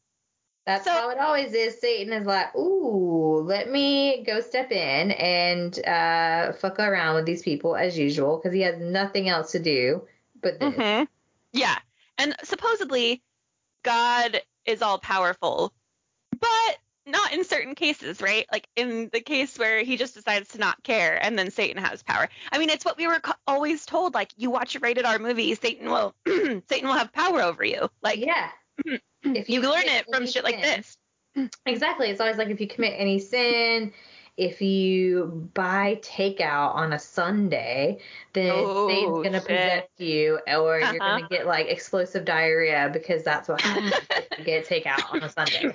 That's 0.69 0.85
So- 0.85 0.91
how 0.93 1.09
it 1.09 1.17
always 1.19 1.55
is. 1.55 1.81
Satan 1.81 2.13
is 2.13 2.27
like, 2.27 2.55
ooh, 2.55 3.41
let 3.41 3.71
me 3.71 4.23
go 4.27 4.41
step 4.43 4.71
in 4.71 5.13
and 5.13 5.79
uh, 5.87 6.53
fuck 6.53 6.79
around 6.79 7.15
with 7.15 7.25
these 7.25 7.41
people 7.43 7.75
as 7.75 7.97
usual 7.97 8.37
because 8.37 8.53
he 8.53 8.61
has 8.61 8.79
nothing 8.79 9.31
else 9.31 9.53
to 9.53 9.61
do 9.61 10.03
but 10.43 10.61
this. 10.61 10.75
hmm 10.75 11.05
Yeah. 11.55 11.79
And 12.19 12.37
supposedly 12.45 13.23
God 13.83 14.43
is 14.67 14.83
all 14.83 14.99
powerful, 14.99 15.73
but 16.39 16.77
not 17.07 17.33
in 17.33 17.45
certain 17.45 17.75
cases, 17.75 18.21
right? 18.21 18.45
Like 18.53 18.69
in 18.77 19.09
the 19.11 19.23
case 19.23 19.59
where 19.59 19.83
he 19.83 19.97
just 19.97 20.15
decides 20.15 20.51
to 20.51 20.59
not 20.59 20.83
care 20.83 21.19
and 21.25 21.39
then 21.39 21.51
Satan 21.51 21.83
has 21.83 22.03
power. 22.03 22.29
I 22.53 22.59
mean, 22.59 22.69
it's 22.69 22.85
what 22.85 22.99
we 22.99 23.07
were 23.07 23.21
co- 23.21 23.33
always 23.47 23.87
told 23.87 24.13
like 24.13 24.33
you 24.37 24.51
watch 24.51 24.77
a 24.77 24.81
rated 24.81 25.07
R 25.07 25.19
movie, 25.19 25.55
Satan 25.55 25.89
will 25.91 26.15
Satan 26.27 26.87
will 26.89 26.93
have 26.93 27.11
power 27.11 27.41
over 27.41 27.65
you. 27.65 27.89
Like 28.03 28.19
yeah. 28.19 28.51
If 29.25 29.51
you, 29.51 29.61
learn 29.61 29.83
it 29.85 30.07
from 30.11 30.27
shit 30.27 30.45
like 30.45 30.63
this. 30.63 30.97
Exactly. 31.67 32.09
It's 32.09 32.21
always 32.21 32.37
like 32.37 32.49
if 32.49 32.61
you 32.61 32.67
commit 32.67 32.95
any 32.97 33.19
sin, 33.19 33.93
if 34.37 34.63
you 34.63 35.51
buy 35.55 35.99
takeout 36.03 36.75
on 36.75 36.93
a 36.93 36.99
Sunday, 36.99 37.99
then 38.33 38.53
Oh, 38.53 38.89
Satan's 38.89 39.23
gonna 39.23 39.41
shit. 39.41 39.49
possess 39.49 39.89
you, 39.99 40.41
or 40.49 40.81
you're 40.81 41.01
Uh-huh. 41.01 41.17
gonna 41.17 41.29
get 41.29 41.47
like 41.47 41.67
explosive 41.67 42.25
diarrhea 42.25 42.91
because 42.93 43.23
that's 43.25 43.49
what 43.49 43.61
happens 43.61 43.93
if 44.17 44.39
you 44.39 44.45
get 44.45 44.67
takeout 44.67 45.13
on 45.13 45.23
a 45.23 45.29
Sunday. 45.29 45.75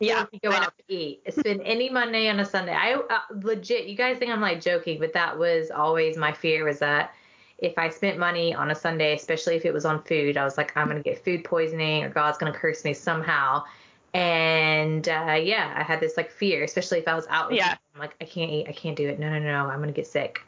Yeah. 0.00 0.26
You 0.32 0.40
go 0.40 0.54
out 0.54 0.72
to 0.78 0.94
eat, 0.94 1.22
spend 1.32 1.62
any 1.64 1.88
money 1.88 2.28
on 2.28 2.40
a 2.40 2.44
Sunday. 2.44 2.72
I 2.74 2.94
uh, 2.94 3.20
legit, 3.42 3.86
you 3.86 3.96
guys 3.96 4.18
think 4.18 4.30
I'm 4.30 4.40
like 4.40 4.60
joking, 4.60 4.98
but 5.00 5.12
that 5.14 5.38
was 5.38 5.70
always 5.70 6.16
my 6.16 6.32
fear 6.32 6.64
was 6.64 6.78
that 6.80 7.14
if 7.64 7.78
I 7.78 7.88
spent 7.88 8.18
money 8.18 8.54
on 8.54 8.70
a 8.70 8.74
Sunday, 8.74 9.14
especially 9.14 9.56
if 9.56 9.64
it 9.64 9.72
was 9.72 9.84
on 9.84 10.02
food, 10.02 10.36
I 10.36 10.44
was 10.44 10.58
like, 10.58 10.76
I'm 10.76 10.86
gonna 10.86 11.02
get 11.02 11.24
food 11.24 11.44
poisoning 11.44 12.04
or 12.04 12.10
God's 12.10 12.36
gonna 12.38 12.52
curse 12.52 12.84
me 12.84 12.92
somehow. 12.92 13.64
And 14.12 15.08
uh, 15.08 15.38
yeah, 15.42 15.72
I 15.74 15.82
had 15.82 15.98
this 16.00 16.16
like 16.16 16.30
fear, 16.30 16.62
especially 16.62 16.98
if 16.98 17.08
I 17.08 17.14
was 17.14 17.26
out. 17.28 17.48
With 17.48 17.56
Yeah. 17.56 17.70
people. 17.70 17.84
I'm 17.94 18.00
like, 18.00 18.16
I 18.20 18.24
can't 18.24 18.50
eat, 18.50 18.66
I 18.68 18.72
can't 18.72 18.96
do 18.96 19.08
it. 19.08 19.18
No, 19.18 19.30
no, 19.30 19.38
no, 19.38 19.70
I'm 19.70 19.80
gonna 19.80 19.92
get 19.92 20.06
sick. 20.06 20.40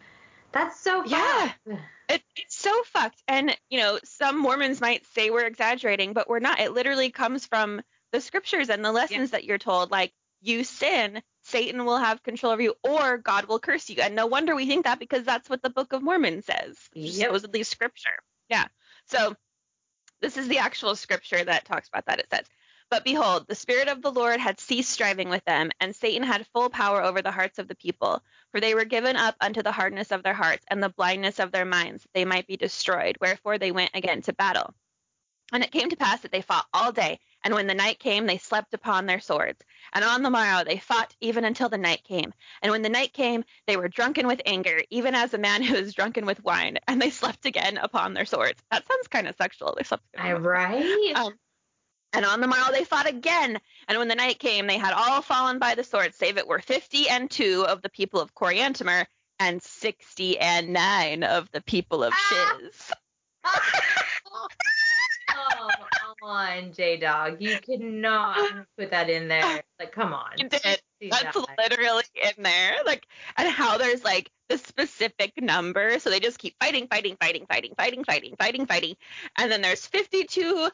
That's 0.53 0.79
so 0.79 1.03
Yeah. 1.07 1.53
fucked. 1.67 1.81
It, 2.09 2.23
it's 2.37 2.57
so 2.57 2.83
fucked. 2.85 3.23
And, 3.27 3.57
you 3.71 3.81
know, 3.81 3.99
some 4.05 4.39
Mormons 4.39 4.81
might 4.81 5.05
say 5.15 5.31
we're 5.31 5.47
exaggerating, 5.47 6.13
but 6.13 6.29
we're 6.29 6.39
not. 6.39 6.61
It 6.61 6.73
literally 6.73 7.11
comes 7.11 7.47
from 7.47 7.83
the 8.13 8.21
scriptures 8.21 8.69
and 8.71 8.85
the 8.85 8.93
lessons 8.93 9.33
that 9.33 9.45
you're 9.45 9.59
told. 9.59 9.91
Like, 9.91 10.13
you 10.41 10.63
sin, 10.63 11.23
Satan 11.47 11.85
will 11.85 11.99
have 11.99 12.25
control 12.25 12.53
over 12.53 12.63
you, 12.63 12.75
or 12.83 13.19
God 13.19 13.47
will 13.47 13.61
curse 13.61 13.89
you. 13.89 14.03
And 14.03 14.17
no 14.17 14.27
wonder 14.27 14.55
we 14.57 14.67
think 14.67 14.85
that 14.85 14.99
because 14.99 15.25
that's 15.25 15.49
what 15.49 15.63
the 15.63 15.71
Book 15.71 15.93
of 15.93 16.03
Mormon 16.03 16.43
says, 16.43 16.77
Yep. 16.93 17.27
supposedly 17.27 17.63
scripture. 17.63 18.19
Yeah. 18.49 18.67
So 19.07 19.37
this 20.21 20.37
is 20.37 20.49
the 20.49 20.59
actual 20.59 20.97
scripture 20.97 21.43
that 21.45 21.65
talks 21.65 21.89
about 21.89 22.07
that. 22.07 22.19
It 22.19 22.27
says, 22.31 22.47
But 22.91 23.05
behold, 23.05 23.47
the 23.47 23.55
Spirit 23.55 23.87
of 23.87 24.03
the 24.03 24.11
Lord 24.11 24.41
had 24.41 24.59
ceased 24.59 24.91
striving 24.91 25.29
with 25.29 25.45
them, 25.45 25.71
and 25.79 25.95
Satan 25.95 26.25
had 26.25 26.47
full 26.49 26.69
power 26.69 27.01
over 27.01 27.23
the 27.23 27.31
hearts 27.31 27.61
of 27.61 27.69
the 27.69 27.77
people. 27.77 28.23
For 28.51 28.61
they 28.61 28.75
were 28.75 28.85
given 28.85 29.15
up 29.15 29.37
unto 29.41 29.63
the 29.63 29.73
hardness 29.73 30.11
of 30.11 30.25
their 30.25 30.35
hearts 30.35 30.65
and 30.69 30.83
the 30.83 30.89
blindness 30.89 31.39
of 31.39 31.53
their 31.53 31.65
minds, 31.65 32.03
that 32.03 32.13
they 32.13 32.25
might 32.25 32.49
be 32.49 32.57
destroyed. 32.57 33.19
Wherefore 33.21 33.59
they 33.59 33.71
went 33.71 33.93
again 33.95 34.23
to 34.23 34.33
battle. 34.33 34.75
And 35.53 35.63
it 35.63 35.71
came 35.71 35.91
to 35.91 35.97
pass 35.97 36.23
that 36.23 36.33
they 36.33 36.43
fought 36.43 36.67
all 36.73 36.91
day, 36.91 37.21
and 37.47 37.55
when 37.55 37.69
the 37.69 37.75
night 37.75 38.01
came, 38.01 38.27
they 38.27 38.39
slept 38.39 38.75
upon 38.75 39.07
their 39.07 39.21
swords. 39.21 39.61
And 39.93 40.05
on 40.05 40.25
the 40.25 40.31
morrow 40.31 40.65
they 40.65 40.79
fought 40.79 41.15
even 41.21 41.45
until 41.45 41.69
the 41.69 41.79
night 41.79 42.03
came. 42.03 42.33
And 42.61 42.73
when 42.73 42.83
the 42.83 42.89
night 42.89 43.13
came, 43.13 43.45
they 43.69 43.77
were 43.77 43.87
drunken 43.87 44.27
with 44.27 44.43
anger, 44.45 44.83
even 44.91 45.15
as 45.15 45.33
a 45.33 45.39
man 45.39 45.63
who 45.63 45.77
is 45.77 45.95
drunken 45.95 46.27
with 46.27 46.43
wine, 46.43 46.79
and 46.89 47.01
they 47.01 47.11
slept 47.11 47.47
again 47.47 47.77
upon 47.77 48.15
their 48.15 48.25
swords. 48.25 48.61
That 48.73 48.85
sounds 48.89 49.07
kind 49.07 49.29
of 49.29 49.37
sexual. 49.37 49.75
They 49.77 49.85
slept 49.85 50.03
I 50.19 50.31
again. 50.31 50.43
right. 50.43 51.13
Um, 51.15 51.35
And 52.13 52.25
on 52.25 52.41
the 52.41 52.49
morrow 52.49 52.73
they 52.73 52.83
fought 52.83 53.07
again, 53.09 53.61
and 53.87 53.97
when 53.99 54.09
the 54.09 54.17
night 54.17 54.41
came, 54.41 54.67
they 54.67 54.79
had 54.79 54.93
all 54.93 55.23
fallen 55.23 55.61
by 55.61 55.77
the 55.77 55.85
sword, 55.85 56.17
save 56.17 56.39
it 56.39 56.49
were 56.49 56.59
fifty 56.59 57.09
and 57.09 57.31
two 57.31 57.65
of 57.69 57.81
the 57.81 57.91
people 57.91 58.21
of 58.21 58.35
Coriantumr, 58.35 59.07
and 59.39 59.63
sixty 59.63 60.37
and 60.37 60.73
nine 60.73 61.23
of 61.23 61.49
the 61.53 61.61
people 61.61 62.03
of 62.03 62.13
Ah! 62.13 62.59
Shiz. 62.59 62.93
oh, 63.45 64.49
come 66.01 66.06
on, 66.23 66.73
J 66.73 66.97
Dog. 66.97 67.41
You 67.41 67.59
cannot 67.61 68.67
put 68.79 68.91
that 68.91 69.11
in 69.11 69.29
there. 69.29 69.63
Like, 69.79 69.93
come 69.93 70.13
on. 70.13 70.33
You 70.39 70.49
did. 70.49 70.81
That's 71.11 71.35
that. 71.35 71.47
literally 71.59 72.05
in 72.15 72.43
there. 72.43 72.77
Like, 72.85 73.07
and 73.37 73.49
how 73.49 73.79
there's 73.79 74.05
like 74.05 74.31
the 74.49 74.59
specific 74.59 75.41
number. 75.41 75.99
So 75.99 76.11
they 76.11 76.21
just 76.21 76.39
keep 76.39 76.55
fighting, 76.61 76.87
fighting, 76.89 77.17
fighting, 77.21 77.47
fighting, 77.49 77.75
fighting, 77.77 78.05
fighting, 78.05 78.35
fighting, 78.39 78.67
fighting. 78.67 78.97
And 79.37 79.51
then 79.51 79.63
there's 79.63 79.87
52 79.87 80.71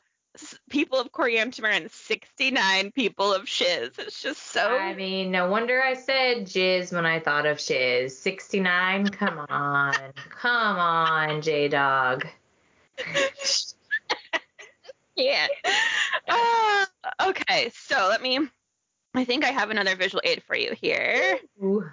people 0.70 0.98
of 0.98 1.12
Coriantumr 1.12 1.70
and 1.70 1.90
69 1.90 2.92
people 2.92 3.35
of 3.35 3.48
Shiz. 3.48 3.90
It's 3.98 4.22
just 4.22 4.42
so. 4.42 4.76
I 4.76 4.94
mean, 4.94 5.31
no 5.31 5.48
wonder 5.48 5.83
I 5.83 5.94
said 5.94 6.46
jizz 6.46 6.92
when 6.92 7.07
I 7.07 7.20
thought 7.20 7.46
of 7.46 7.61
shiz. 7.61 8.16
69? 8.18 9.09
Come 9.09 9.38
on. 9.48 9.94
Come 10.31 10.78
on, 10.78 11.42
J 11.42 11.68
Dog. 11.68 12.26
Yeah. 15.22 15.46
Uh, 16.28 16.85
okay, 17.28 17.70
so 17.74 18.08
let 18.08 18.22
me. 18.22 18.38
I 19.14 19.24
think 19.24 19.44
I 19.44 19.50
have 19.50 19.70
another 19.70 19.94
visual 19.96 20.22
aid 20.24 20.42
for 20.42 20.56
you 20.56 20.74
here. 20.80 21.38
Ooh. 21.62 21.85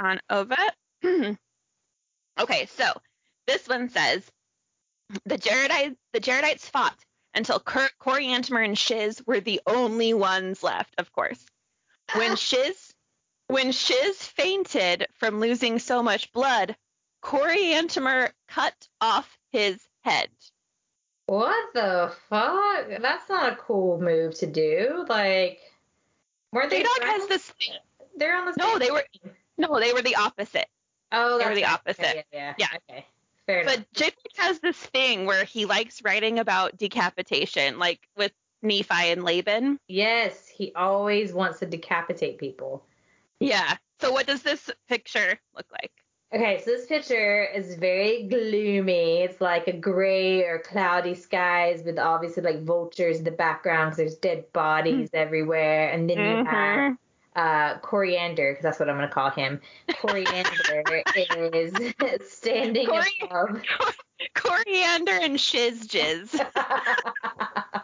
on 0.00 0.20
over. 0.30 0.56
okay, 2.40 2.66
so 2.66 2.92
this 3.46 3.66
one 3.68 3.88
says 3.88 4.30
the 5.24 5.38
Jaredites 5.38 5.96
the 6.12 6.20
Jaredites 6.20 6.68
fought 6.70 6.98
until 7.34 7.60
Cor- 7.60 7.90
Coriantumr 8.00 8.64
and 8.64 8.78
Shiz 8.78 9.22
were 9.26 9.40
the 9.40 9.60
only 9.66 10.12
ones 10.14 10.62
left, 10.62 10.94
of 10.98 11.12
course. 11.12 11.44
When 12.14 12.36
Shiz 12.36 12.92
when 13.46 13.72
Shiz 13.72 14.22
fainted 14.22 15.06
from 15.14 15.40
losing 15.40 15.78
so 15.78 16.02
much 16.02 16.32
blood, 16.32 16.76
Coriantumr 17.22 18.30
cut 18.48 18.88
off 19.00 19.38
his 19.52 19.80
head. 20.02 20.28
What 21.28 21.74
the 21.74 22.10
fuck? 22.30 22.86
That's 23.02 23.28
not 23.28 23.52
a 23.52 23.56
cool 23.56 24.00
move 24.00 24.34
to 24.36 24.46
do. 24.46 25.04
Like, 25.10 25.60
weren't 26.52 26.70
they? 26.70 26.82
Has 27.02 27.28
this. 27.28 27.52
They're 28.16 28.34
on 28.34 28.46
the 28.46 28.54
No, 28.56 28.78
they 28.78 28.90
were 28.90 29.04
team. 29.12 29.32
no, 29.58 29.78
they 29.78 29.92
were 29.92 30.00
the 30.00 30.16
opposite. 30.16 30.68
Oh, 31.12 31.38
they 31.38 31.44
were 31.44 31.54
the 31.54 31.64
right. 31.64 31.72
opposite. 31.72 32.00
Okay, 32.00 32.24
yeah, 32.32 32.54
yeah. 32.58 32.66
Yeah. 32.72 32.78
Okay. 32.90 33.06
Fair 33.46 33.60
enough. 33.60 33.76
But 33.76 33.92
J 33.92 34.10
has 34.38 34.60
this 34.60 34.78
thing 34.78 35.26
where 35.26 35.44
he 35.44 35.66
likes 35.66 36.02
writing 36.02 36.38
about 36.38 36.78
decapitation, 36.78 37.78
like 37.78 38.00
with 38.16 38.32
Nephi 38.62 39.10
and 39.10 39.22
Laban. 39.22 39.78
Yes, 39.86 40.48
he 40.48 40.72
always 40.74 41.34
wants 41.34 41.58
to 41.58 41.66
decapitate 41.66 42.38
people. 42.38 42.86
Yeah. 43.38 43.76
So 44.00 44.12
what 44.12 44.26
does 44.26 44.42
this 44.42 44.70
picture 44.88 45.38
look 45.54 45.66
like? 45.72 45.92
Okay, 46.30 46.60
so 46.62 46.72
this 46.72 46.84
picture 46.84 47.44
is 47.44 47.74
very 47.76 48.24
gloomy. 48.24 49.22
It's 49.22 49.40
like 49.40 49.66
a 49.66 49.72
gray 49.72 50.42
or 50.42 50.58
cloudy 50.58 51.14
skies 51.14 51.82
with 51.84 51.98
obviously 51.98 52.42
like 52.42 52.64
vultures 52.64 53.18
in 53.18 53.24
the 53.24 53.30
background 53.30 53.92
because 53.92 53.96
there's 53.96 54.14
dead 54.16 54.52
bodies 54.52 55.08
everywhere. 55.14 55.90
And 55.90 56.08
then 56.08 56.18
you 56.18 56.44
have 56.44 56.96
uh, 57.34 57.78
Coriander, 57.78 58.52
because 58.52 58.62
that's 58.62 58.78
what 58.78 58.90
I'm 58.90 58.96
going 58.96 59.08
to 59.08 59.14
call 59.14 59.30
him. 59.30 59.58
Coriander 60.02 61.02
is 61.54 61.94
standing 62.30 62.88
Cori- 62.88 63.04
above. 63.22 63.62
Coriander 64.34 65.12
and 65.12 65.40
shiz 65.40 65.86
jizz. 65.86 66.30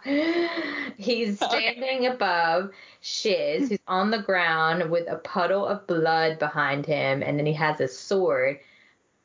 He's 0.96 1.40
Okay. 1.42 1.72
standing 1.72 2.06
above 2.06 2.70
Shiz, 3.00 3.68
who's 3.70 3.78
on 3.86 4.10
the 4.10 4.18
ground 4.22 4.90
with 4.90 5.08
a 5.08 5.16
puddle 5.16 5.66
of 5.66 5.86
blood 5.86 6.38
behind 6.38 6.86
him, 6.86 7.22
and 7.22 7.38
then 7.38 7.46
he 7.46 7.52
has 7.54 7.80
a 7.80 7.88
sword 7.88 8.60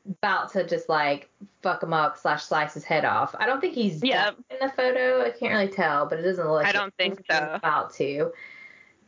about 0.08 0.52
to 0.52 0.66
just 0.66 0.88
like 0.88 1.28
fuck 1.62 1.82
him 1.82 1.92
up 1.92 2.16
slash 2.18 2.44
slice 2.44 2.74
his 2.74 2.84
head 2.84 3.04
off. 3.04 3.34
I 3.38 3.46
don't 3.46 3.60
think 3.60 3.74
he's 3.74 4.02
Yep. 4.02 4.36
in 4.50 4.56
the 4.60 4.72
photo. 4.72 5.22
I 5.22 5.30
can't 5.30 5.52
really 5.52 5.68
tell, 5.68 6.06
but 6.06 6.18
it 6.18 6.22
doesn't 6.22 6.44
look 6.44 6.62
like 6.62 6.66
I 6.66 6.72
don't 6.72 6.94
think 6.96 7.18
He's 7.28 7.36
so. 7.36 7.50
About 7.52 7.92
to. 7.94 8.32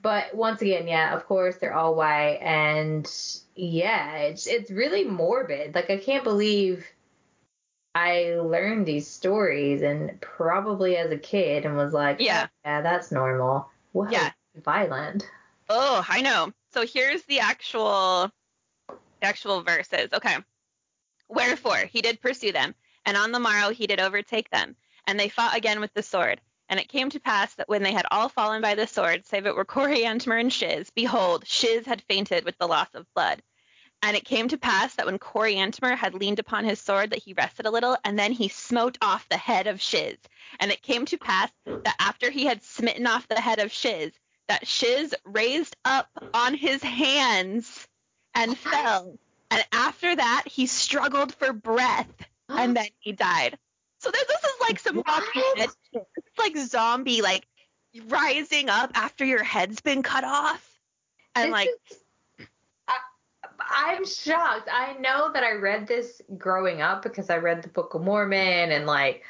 But 0.02 0.34
once 0.34 0.60
again, 0.60 0.88
yeah, 0.88 1.14
of 1.14 1.26
course 1.26 1.56
they're 1.56 1.74
all 1.74 1.94
white, 1.94 2.38
and 2.42 3.10
yeah, 3.54 4.16
it's 4.18 4.46
it's 4.46 4.70
really 4.70 5.04
morbid. 5.04 5.74
Like 5.74 5.90
I 5.90 5.96
can't 5.96 6.24
believe 6.24 6.84
I 7.94 8.36
learned 8.40 8.86
these 8.86 9.06
stories 9.06 9.82
and 9.82 10.20
probably 10.20 10.96
as 10.96 11.10
a 11.10 11.18
kid 11.18 11.64
and 11.66 11.76
was 11.76 11.92
like, 11.92 12.18
Yeah. 12.20 12.46
"Oh, 12.48 12.56
yeah, 12.64 12.80
that's 12.80 13.12
normal. 13.12 13.68
Whoa, 13.92 14.08
Yeah. 14.10 14.32
violent. 14.54 15.28
Oh, 15.68 16.04
I 16.08 16.22
know. 16.22 16.52
So 16.72 16.86
here's 16.86 17.22
the 17.24 17.40
actual 17.40 18.30
the 18.88 19.26
actual 19.26 19.62
verses. 19.62 20.10
Okay. 20.12 20.36
Wherefore 21.28 21.76
he 21.76 22.02
did 22.02 22.20
pursue 22.20 22.52
them, 22.52 22.74
and 23.06 23.16
on 23.16 23.32
the 23.32 23.38
morrow 23.40 23.70
he 23.70 23.86
did 23.86 24.00
overtake 24.00 24.50
them, 24.50 24.76
and 25.06 25.18
they 25.18 25.28
fought 25.28 25.56
again 25.56 25.80
with 25.80 25.92
the 25.94 26.02
sword. 26.02 26.40
And 26.68 26.80
it 26.80 26.88
came 26.88 27.10
to 27.10 27.20
pass 27.20 27.54
that 27.56 27.68
when 27.68 27.82
they 27.82 27.92
had 27.92 28.06
all 28.10 28.28
fallen 28.30 28.62
by 28.62 28.74
the 28.74 28.86
sword, 28.86 29.26
save 29.26 29.46
it 29.46 29.54
were 29.54 29.64
Coriantumr 29.64 30.40
and 30.40 30.52
Shiz, 30.52 30.88
behold, 30.90 31.46
Shiz 31.46 31.84
had 31.84 32.02
fainted 32.02 32.44
with 32.44 32.56
the 32.58 32.66
loss 32.66 32.88
of 32.94 33.06
blood. 33.14 33.42
And 34.04 34.16
it 34.16 34.24
came 34.24 34.48
to 34.48 34.58
pass 34.58 34.96
that 34.96 35.06
when 35.06 35.18
Coriantumr 35.18 35.96
had 35.96 36.14
leaned 36.14 36.40
upon 36.40 36.64
his 36.64 36.80
sword, 36.80 37.10
that 37.10 37.20
he 37.22 37.34
rested 37.34 37.66
a 37.66 37.70
little, 37.70 37.96
and 38.04 38.18
then 38.18 38.32
he 38.32 38.48
smote 38.48 38.98
off 39.00 39.28
the 39.28 39.36
head 39.36 39.68
of 39.68 39.80
Shiz. 39.80 40.16
And 40.58 40.72
it 40.72 40.82
came 40.82 41.04
to 41.06 41.18
pass 41.18 41.50
that 41.66 41.94
after 42.00 42.30
he 42.30 42.44
had 42.44 42.64
smitten 42.64 43.06
off 43.06 43.28
the 43.28 43.40
head 43.40 43.60
of 43.60 43.70
Shiz, 43.70 44.12
that 44.48 44.66
Shiz 44.66 45.14
raised 45.24 45.76
up 45.84 46.08
on 46.34 46.54
his 46.54 46.82
hands 46.82 47.86
and 48.34 48.50
oh 48.50 48.54
fell. 48.54 49.18
And 49.52 49.64
after 49.70 50.16
that, 50.16 50.44
he 50.46 50.66
struggled 50.66 51.34
for 51.34 51.52
breath, 51.52 52.08
and 52.48 52.76
then 52.76 52.86
he 52.98 53.12
died. 53.12 53.56
So 54.00 54.10
this, 54.10 54.24
this 54.24 54.42
is 54.42 54.60
like 54.62 54.78
some 54.80 54.96
Walking 54.96 55.42
Dead 55.56 55.68
shit. 55.92 56.06
It's 56.16 56.38
like 56.38 56.56
zombie, 56.56 57.22
like 57.22 57.46
rising 58.08 58.68
up 58.68 58.90
after 58.94 59.24
your 59.24 59.44
head's 59.44 59.80
been 59.80 60.02
cut 60.02 60.24
off, 60.24 60.66
and 61.36 61.48
This 61.48 61.52
like 61.52 61.68
is- 61.90 61.98
I'm 63.70 64.04
shocked. 64.04 64.68
I 64.72 64.94
know 64.94 65.32
that 65.32 65.42
I 65.42 65.52
read 65.52 65.86
this 65.86 66.20
growing 66.38 66.82
up 66.82 67.02
because 67.02 67.30
I 67.30 67.38
read 67.38 67.62
the 67.62 67.68
Book 67.68 67.94
of 67.94 68.02
Mormon 68.02 68.72
and 68.72 68.86
like 68.86 69.24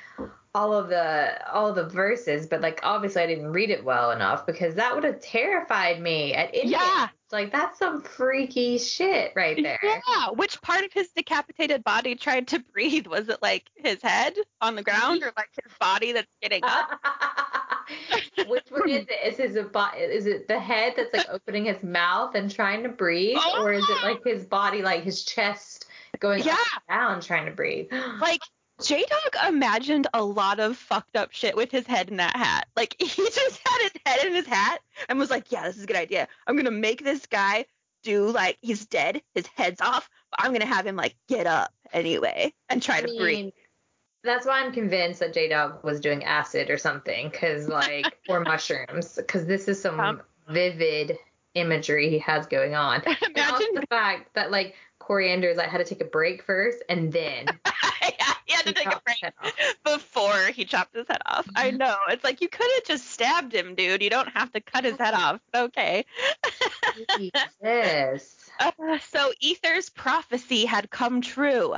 all 0.55 0.75
of 0.75 0.89
the 0.89 1.51
all 1.51 1.69
of 1.69 1.77
the 1.77 1.87
verses, 1.87 2.47
but 2.47 2.61
like 2.61 2.81
obviously 2.83 3.23
I 3.23 3.27
didn't 3.27 3.53
read 3.53 3.71
it 3.71 3.85
well 3.85 4.11
enough 4.11 4.45
because 4.47 4.75
that 4.75 4.95
would 4.95 5.05
have 5.05 5.21
terrified 5.21 6.01
me 6.01 6.35
at 6.35 6.51
any 6.53 6.71
Yeah. 6.71 7.09
Like 7.31 7.51
that's 7.51 7.79
some 7.79 8.03
freaky 8.03 8.77
shit 8.79 9.33
right 9.35 9.57
there. 9.63 9.79
yeah. 9.83 10.29
Which 10.35 10.61
part 10.61 10.85
of 10.85 10.93
his 10.93 11.09
decapitated 11.09 11.83
body 11.83 12.15
tried 12.15 12.49
to 12.49 12.59
breathe? 12.59 13.07
Was 13.07 13.29
it 13.31 13.39
like 13.41 13.71
his 13.77 14.03
head 14.03 14.35
on 14.61 14.75
the 14.77 14.83
ground, 14.83 15.21
mm-hmm. 15.21 15.29
or 15.29 15.33
like 15.37 15.49
his 15.63 15.73
body 15.81 16.13
that's 16.13 16.29
getting 16.43 16.63
up? 16.65 17.01
Which 18.49 18.65
one 18.71 18.89
is 18.89 19.07
it? 19.09 19.33
Is 19.33 19.37
his 19.37 19.57
is 19.57 20.27
it 20.27 20.49
the 20.49 20.59
head 20.59 20.95
that's 20.97 21.13
like 21.15 21.29
opening 21.31 21.67
his 21.67 21.83
mouth 21.83 22.35
and 22.35 22.51
trying 22.51 22.83
to 22.83 22.89
breathe, 22.89 23.39
or 23.59 23.73
is 23.73 23.89
it 23.89 24.03
like 24.03 24.23
his 24.25 24.45
body, 24.45 24.83
like 24.83 25.05
his 25.05 25.25
chest 25.25 25.87
going 26.19 26.43
Yeah. 26.43 26.57
down 26.89 27.21
trying 27.21 27.47
to 27.47 27.53
breathe? 27.53 27.89
like 28.21 28.41
J 28.83 29.05
Dog 29.09 29.49
imagined 29.49 30.07
a 30.15 30.25
lot 30.25 30.59
of 30.59 30.77
fucked 30.77 31.17
up 31.17 31.33
shit 31.33 31.57
with 31.57 31.71
his 31.71 31.87
head 31.87 32.11
in 32.11 32.17
that 32.17 32.37
hat. 32.37 32.67
Like 32.77 32.97
he 33.01 33.07
just 33.07 33.61
had 33.67 33.83
his 33.83 33.93
head 34.07 34.27
in 34.27 34.35
his 34.35 34.47
hat 34.47 34.81
and 35.09 35.19
was 35.19 35.31
like, 35.31 35.51
"Yeah, 35.53 35.65
this 35.67 35.77
is 35.77 35.85
a 35.85 35.87
good 35.87 35.97
idea. 35.97 36.29
I'm 36.47 36.57
gonna 36.57 36.71
make 36.71 37.05
this 37.05 37.27
guy 37.27 37.67
do 38.03 38.31
like 38.31 38.59
he's 38.61 38.87
dead, 38.87 39.23
his 39.35 39.47
head's 39.47 39.81
off, 39.81 40.11
but 40.31 40.41
I'm 40.45 40.53
gonna 40.53 40.67
have 40.67 40.87
him 40.87 40.97
like 40.97 41.15
get 41.29 41.47
up 41.47 41.73
anyway 41.93 42.53
and 42.69 42.83
try 42.83 42.99
I 42.99 43.03
to 43.03 43.17
breathe." 43.17 43.53
That's 44.25 44.47
why 44.47 44.61
I'm 44.63 44.73
convinced 44.73 45.21
that 45.21 45.33
J 45.35 45.49
Dog 45.49 45.83
was 45.85 46.01
doing 46.01 46.25
acid 46.25 46.71
or 46.71 46.79
something, 46.79 47.31
cause 47.31 47.69
like 47.69 48.19
or 48.29 48.41
mushrooms, 48.41 49.19
cause 49.27 49.47
this 49.47 49.69
is 49.69 49.81
some 49.81 50.01
Um, 50.01 50.23
vivid 50.49 51.19
imagery 51.55 52.09
he 52.09 52.19
has 52.21 52.47
going 52.47 52.75
on. 52.75 53.03
And 53.07 53.39
also 53.39 53.65
Imagine 53.65 53.75
the 53.75 53.87
fact 53.89 54.35
that 54.35 54.51
like 54.51 54.75
Coriander's 55.01 55.57
like 55.57 55.69
had 55.69 55.79
to 55.79 55.85
take 55.85 56.01
a 56.01 56.07
break 56.07 56.43
first 56.45 56.83
and 56.89 57.13
then 57.13 57.47
he 58.47 58.53
had 58.55 58.63
to 58.63 58.69
he 58.69 58.73
take 58.73 58.87
a 58.87 59.01
break 59.05 59.35
before 59.85 60.47
he 60.47 60.65
chopped 60.65 60.95
his 60.95 61.07
head 61.09 61.21
off. 61.27 61.49
I 61.57 61.71
know. 61.73 61.97
It's 62.09 62.25
like 62.25 62.41
you 62.41 62.49
could 62.49 62.71
have 62.77 62.85
just 62.85 63.11
stabbed 63.11 63.53
him, 63.53 63.75
dude. 63.75 64.03
You 64.03 64.11
don't 64.11 64.29
have 64.29 64.53
to 64.53 64.61
cut 64.61 64.85
his 64.85 64.97
head 64.97 65.15
off. 65.15 65.41
Okay. 65.55 66.05
Jesus. 67.19 68.51
Uh, 68.61 68.99
so 69.11 69.33
Ether's 69.41 69.91
prophecy 69.91 70.65
had 70.65 70.91
come 70.91 71.21
true. 71.21 71.75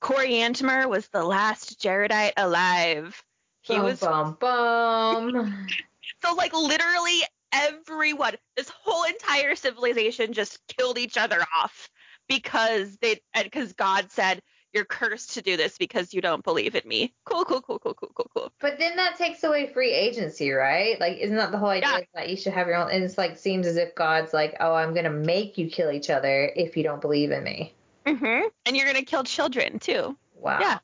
Coriantumr 0.00 0.88
was 0.88 1.08
the 1.08 1.24
last 1.24 1.80
Jaredite 1.80 2.32
alive. 2.36 3.22
He 3.62 3.74
bum, 3.74 3.84
was 3.84 4.00
bum 4.00 4.36
bum. 4.38 5.58
so 6.22 6.34
like 6.34 6.52
literally 6.54 7.20
everyone, 7.52 8.34
this 8.56 8.70
whole 8.82 9.04
entire 9.04 9.54
civilization 9.54 10.32
just 10.32 10.58
killed 10.68 10.98
each 10.98 11.16
other 11.16 11.40
off 11.56 11.88
because 12.28 12.96
they 12.98 13.20
because 13.42 13.72
God 13.72 14.10
said 14.10 14.40
you're 14.72 14.84
cursed 14.84 15.34
to 15.34 15.42
do 15.42 15.56
this 15.56 15.78
because 15.78 16.12
you 16.12 16.20
don't 16.20 16.44
believe 16.44 16.74
in 16.74 16.86
me. 16.86 17.14
Cool, 17.24 17.44
cool, 17.44 17.62
cool, 17.62 17.78
cool, 17.78 17.94
cool, 17.94 18.12
cool, 18.14 18.30
cool. 18.34 18.52
But 18.60 18.78
then 18.78 18.96
that 18.96 19.16
takes 19.16 19.42
away 19.42 19.72
free 19.72 19.92
agency, 19.92 20.50
right? 20.50 21.00
Like, 21.00 21.16
isn't 21.16 21.36
that 21.36 21.50
the 21.50 21.58
whole 21.58 21.70
idea 21.70 21.88
Yeah. 21.88 22.04
that 22.14 22.28
you 22.28 22.36
should 22.36 22.52
have 22.52 22.66
your 22.66 22.76
own? 22.76 22.90
And 22.90 23.02
it's 23.02 23.16
like 23.16 23.38
seems 23.38 23.66
as 23.66 23.76
if 23.76 23.94
God's 23.94 24.34
like, 24.34 24.56
oh, 24.60 24.74
I'm 24.74 24.92
gonna 24.92 25.10
make 25.10 25.56
you 25.56 25.70
kill 25.70 25.90
each 25.90 26.10
other 26.10 26.52
if 26.54 26.76
you 26.76 26.82
don't 26.82 27.00
believe 27.00 27.30
in 27.30 27.42
me. 27.42 27.75
Mm-hmm. 28.06 28.48
And 28.66 28.76
you're 28.76 28.86
gonna 28.86 29.02
kill 29.02 29.24
children 29.24 29.78
too. 29.78 30.16
Wow. 30.34 30.60
Yeah. 30.60 30.78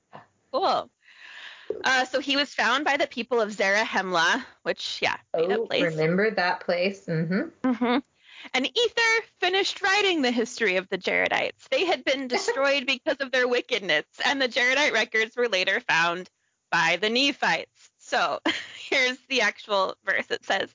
Cool. 0.53 0.91
Uh, 1.85 2.05
so 2.05 2.21
he 2.21 2.37
was 2.37 2.53
found 2.53 2.85
by 2.85 2.97
the 2.97 3.07
people 3.07 3.41
of 3.41 3.51
Zarahemla, 3.51 4.45
which 4.63 4.99
yeah, 5.01 5.17
made 5.35 5.51
Oh, 5.53 5.67
place. 5.67 5.83
remember 5.97 6.31
that 6.31 6.61
place? 6.61 7.07
Mm-hmm. 7.07 7.73
hmm 7.73 7.99
And 8.55 8.67
Ether 8.67 9.27
finished 9.41 9.81
writing 9.83 10.23
the 10.23 10.31
history 10.31 10.77
of 10.77 10.89
the 10.89 10.99
Jaredites. 10.99 11.69
They 11.71 11.85
had 11.87 12.05
been 12.05 12.29
destroyed 12.37 12.87
because 12.87 13.17
of 13.21 13.33
their 13.33 13.49
wickedness, 13.49 14.05
and 14.25 14.41
the 14.41 14.49
Jaredite 14.49 14.93
records 14.93 15.37
were 15.37 15.49
later 15.49 15.81
found 15.81 16.29
by 16.71 16.99
the 17.01 17.09
Nephites. 17.09 17.91
So 17.99 18.41
here's 18.91 19.19
the 19.29 19.43
actual 19.43 19.97
verse. 20.05 20.27
It 20.31 20.45
says, 20.45 20.75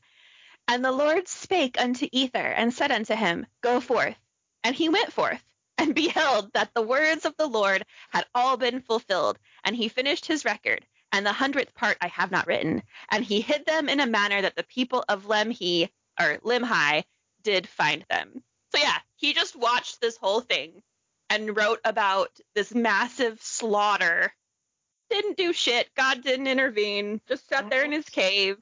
And 0.68 0.84
the 0.84 0.92
Lord 0.92 1.28
spake 1.28 1.80
unto 1.80 2.08
Ether, 2.12 2.40
and 2.40 2.74
said 2.74 2.92
unto 2.92 3.14
him, 3.16 3.46
Go 3.62 3.80
forth. 3.80 4.18
And 4.64 4.76
he 4.76 4.90
went 4.90 5.14
forth, 5.14 5.44
and 5.78 5.96
beheld 5.96 6.52
that 6.54 6.74
the 6.74 6.82
words 6.82 7.26
of 7.26 7.36
the 7.38 7.48
Lord 7.48 7.86
had 8.10 8.26
all 8.34 8.58
been 8.58 8.82
fulfilled, 8.82 9.38
and 9.64 9.76
he 9.76 9.88
finished 9.88 10.26
his 10.26 10.46
record. 10.46 10.86
And 11.12 11.26
the 11.26 11.34
hundredth 11.34 11.74
part 11.74 11.98
I 12.02 12.08
have 12.08 12.32
not 12.32 12.48
written. 12.48 12.84
And 13.10 13.24
he 13.24 13.40
hid 13.40 13.66
them 13.66 13.88
in 13.88 14.00
a 14.02 14.06
manner 14.08 14.42
that 14.42 14.56
the 14.56 14.64
people 14.64 15.06
of 15.08 15.26
Lemhi, 15.26 15.90
or 16.20 16.38
Limhi, 16.44 17.04
did 17.44 17.68
find 17.68 18.04
them. 18.10 18.44
So 18.76 18.82
yeah, 18.82 18.98
he 19.16 19.34
just 19.34 19.56
watched 19.56 20.02
this 20.02 20.18
whole 20.18 20.42
thing 20.42 20.82
and 21.30 21.56
wrote 21.56 21.80
about 21.86 22.30
this 22.56 22.74
massive 22.74 23.42
slaughter. 23.42 24.34
Didn't 25.10 25.38
do 25.38 25.54
shit. 25.54 25.90
God 25.96 26.24
didn't 26.24 26.48
intervene. 26.48 27.22
Just 27.28 27.48
sat 27.48 27.70
there 27.70 27.86
in 27.86 27.94
his 27.94 28.10
cave, 28.10 28.58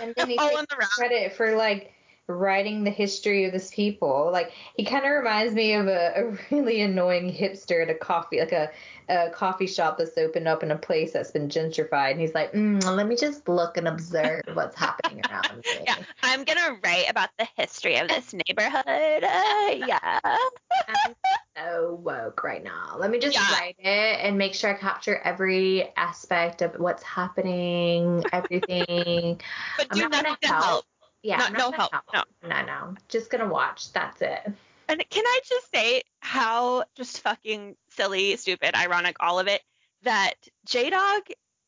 And 0.00 0.14
then 0.16 0.30
he 0.30 0.38
all 0.38 0.48
takes 0.50 0.66
the 0.68 0.88
credit 0.96 1.32
for 1.34 1.56
like 1.56 1.92
writing 2.28 2.84
the 2.84 2.90
history 2.90 3.44
of 3.44 3.52
this 3.52 3.70
people. 3.72 4.30
Like 4.32 4.52
he 4.76 4.84
kind 4.84 5.04
of 5.04 5.10
reminds 5.12 5.54
me 5.54 5.74
of 5.74 5.86
a, 5.86 6.12
a 6.16 6.38
really 6.50 6.80
annoying 6.82 7.32
hipster 7.32 7.82
at 7.82 7.90
a 7.90 7.94
coffee, 7.94 8.40
like 8.40 8.52
a, 8.52 8.70
a 9.08 9.30
coffee 9.30 9.66
shop 9.66 9.98
that's 9.98 10.16
opened 10.18 10.48
up 10.48 10.62
in 10.62 10.70
a 10.70 10.78
place 10.78 11.12
that's 11.12 11.30
been 11.30 11.48
gentrified. 11.48 12.12
And 12.12 12.20
he's 12.20 12.34
like, 12.34 12.52
mm, 12.52 12.82
let 12.96 13.06
me 13.06 13.16
just 13.16 13.48
look 13.48 13.76
and 13.76 13.86
observe 13.88 14.42
what's 14.54 14.76
happening 14.76 15.24
around 15.30 15.56
me. 15.58 15.62
Yeah, 15.86 15.96
I'm 16.22 16.44
gonna 16.44 16.78
write 16.84 17.08
about 17.08 17.30
the 17.38 17.46
history 17.56 17.96
of 17.96 18.08
this 18.08 18.32
neighborhood. 18.32 19.24
Uh, 19.24 19.74
yeah. 19.76 20.18
I'm 20.88 21.14
so 21.56 21.94
woke 22.02 22.44
right 22.44 22.62
now. 22.62 22.96
Let 22.98 23.10
me 23.10 23.18
just 23.18 23.36
Yeah. 23.36 23.52
write 23.52 23.76
it 23.78 24.20
and 24.20 24.36
make 24.36 24.54
sure 24.54 24.70
I 24.70 24.74
capture 24.78 25.16
every 25.24 25.92
aspect 25.96 26.62
of 26.62 26.74
what's 26.78 27.02
happening, 27.02 28.24
everything. 28.32 29.40
But 29.78 29.86
I'm 29.90 29.96
do 29.96 30.02
not 30.02 30.12
nothing 30.12 30.36
to 30.42 30.46
help. 30.48 30.64
help. 30.64 30.84
Yeah, 31.26 31.38
No- 31.38 31.44
I'm 31.46 31.52
no 31.54 31.58
not 31.58 31.76
gonna 31.76 32.02
help, 32.12 32.28
no. 32.42 32.48
No, 32.48 32.64
no. 32.64 32.94
Just 33.08 33.30
gonna 33.30 33.48
watch. 33.48 33.92
That's 33.92 34.22
it. 34.22 34.46
And 34.88 35.04
can 35.10 35.26
I 35.26 35.40
just 35.44 35.68
say 35.74 36.02
how 36.20 36.84
just 36.94 37.20
fucking 37.22 37.74
silly, 37.90 38.36
stupid, 38.36 38.76
ironic, 38.76 39.16
all 39.18 39.40
of 39.40 39.48
it, 39.48 39.60
that 40.02 40.34
J 40.66 40.90
Dog 40.90 41.22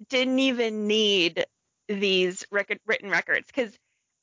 didn't 0.08 0.38
even 0.38 0.86
need 0.86 1.44
these 1.88 2.46
record, 2.52 2.78
written 2.86 3.10
records 3.10 3.48
because 3.48 3.76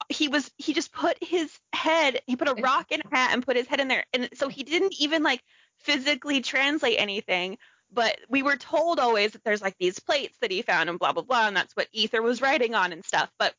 he 0.07 0.29
was 0.29 0.49
he 0.55 0.73
just 0.73 0.93
put 0.93 1.21
his 1.21 1.51
head 1.73 2.21
he 2.27 2.35
put 2.37 2.47
a 2.47 2.53
rock 2.53 2.91
in 2.91 3.01
a 3.01 3.15
hat 3.15 3.31
and 3.33 3.45
put 3.45 3.57
his 3.57 3.65
head 3.65 3.79
in 3.79 3.87
there 3.87 4.05
and 4.13 4.29
so 4.35 4.47
he 4.47 4.63
didn't 4.63 4.93
even 4.99 5.23
like 5.23 5.41
physically 5.79 6.41
translate 6.41 6.99
anything 6.99 7.57
but 7.91 8.15
we 8.29 8.43
were 8.43 8.55
told 8.55 8.99
always 8.99 9.31
that 9.31 9.43
there's 9.43 9.63
like 9.63 9.75
these 9.79 9.99
plates 9.99 10.37
that 10.41 10.51
he 10.51 10.61
found 10.61 10.89
and 10.89 10.99
blah 10.99 11.11
blah 11.11 11.23
blah 11.23 11.47
and 11.47 11.57
that's 11.57 11.75
what 11.75 11.87
Ether 11.91 12.21
was 12.21 12.39
writing 12.41 12.75
on 12.75 12.93
and 12.93 13.03
stuff 13.03 13.31
but 13.39 13.55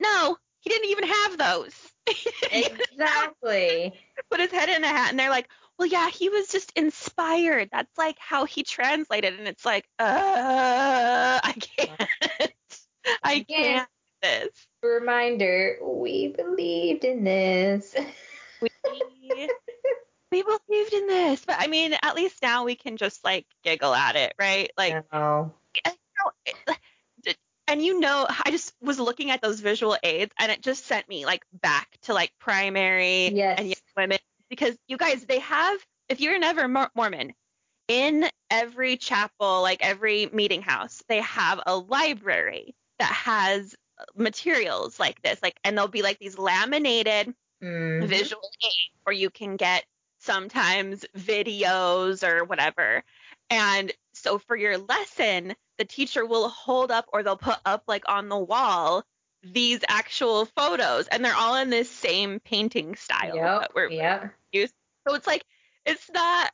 no 0.00 0.36
he 0.60 0.70
didn't 0.70 0.90
even 0.90 1.04
have 1.04 1.38
those. 1.38 1.74
Exactly. 2.52 3.92
put 4.30 4.40
his 4.40 4.50
head 4.50 4.68
in 4.68 4.82
a 4.82 4.86
hat 4.88 5.10
and 5.10 5.18
they're 5.18 5.30
like 5.30 5.48
well 5.78 5.86
yeah 5.86 6.10
he 6.10 6.28
was 6.28 6.48
just 6.48 6.72
inspired. 6.74 7.68
That's 7.70 7.96
like 7.96 8.16
how 8.18 8.44
he 8.44 8.64
translated 8.64 9.38
and 9.38 9.46
it's 9.46 9.64
like 9.64 9.84
uh 9.98 11.40
i 11.42 11.54
can't. 11.60 12.52
I 13.22 13.44
can't 13.48 13.88
this. 14.22 14.66
Reminder 14.82 15.78
we 15.82 16.28
believed 16.28 17.04
in 17.04 17.24
this. 17.24 17.94
We 18.60 18.68
we 20.32 20.42
believed 20.42 20.92
in 20.92 21.06
this. 21.06 21.44
But 21.44 21.56
i 21.58 21.68
mean 21.68 21.94
at 22.02 22.16
least 22.16 22.42
now 22.42 22.64
we 22.64 22.74
can 22.74 22.96
just 22.96 23.24
like 23.24 23.46
giggle 23.62 23.94
at 23.94 24.16
it 24.16 24.34
right? 24.38 24.70
Like 24.76 25.04
no. 25.12 25.52
And 27.70 27.82
you 27.82 28.00
know 28.00 28.26
i 28.44 28.50
just 28.50 28.74
was 28.82 28.98
looking 28.98 29.30
at 29.30 29.40
those 29.40 29.60
visual 29.60 29.96
aids 30.02 30.32
and 30.38 30.50
it 30.52 30.60
just 30.60 30.84
sent 30.84 31.08
me 31.08 31.24
like 31.24 31.42
back 31.62 31.88
to 32.02 32.12
like 32.12 32.32
primary 32.38 33.28
yes. 33.28 33.58
and 33.58 33.68
young 33.68 33.76
women 33.96 34.18
because 34.50 34.76
you 34.88 34.96
guys 34.96 35.24
they 35.24 35.38
have 35.38 35.78
if 36.08 36.20
you're 36.20 36.38
never 36.38 36.68
mormon 36.68 37.32
in 37.88 38.28
every 38.50 38.96
chapel 38.96 39.62
like 39.62 39.78
every 39.80 40.28
meeting 40.32 40.62
house 40.62 41.02
they 41.08 41.20
have 41.20 41.60
a 41.66 41.76
library 41.76 42.74
that 42.98 43.12
has 43.12 43.74
materials 44.16 44.98
like 44.98 45.20
this 45.22 45.40
like 45.42 45.58
and 45.64 45.76
there'll 45.76 45.88
be 45.88 46.02
like 46.02 46.18
these 46.18 46.38
laminated 46.38 47.34
mm-hmm. 47.62 48.06
visual 48.06 48.50
aids 48.64 49.00
where 49.04 49.14
you 49.14 49.30
can 49.30 49.56
get 49.56 49.84
sometimes 50.18 51.04
videos 51.16 52.26
or 52.26 52.44
whatever 52.44 53.02
and 53.48 53.92
so 54.12 54.38
for 54.38 54.56
your 54.56 54.76
lesson 54.76 55.54
the 55.80 55.84
teacher 55.86 56.24
will 56.24 56.48
hold 56.48 56.90
up 56.90 57.06
or 57.12 57.22
they'll 57.22 57.36
put 57.36 57.58
up 57.64 57.82
like 57.88 58.04
on 58.06 58.28
the 58.28 58.38
wall 58.38 59.02
these 59.42 59.80
actual 59.88 60.44
photos 60.44 61.08
and 61.08 61.24
they're 61.24 61.34
all 61.34 61.56
in 61.56 61.70
this 61.70 61.90
same 61.90 62.38
painting 62.40 62.94
style 62.94 63.34
yep, 63.34 63.60
that 63.60 63.74
we're 63.74 63.88
yeah 63.88 64.28
used 64.52 64.74
so 65.08 65.14
it's 65.14 65.26
like 65.26 65.42
it's 65.86 66.10
not 66.12 66.52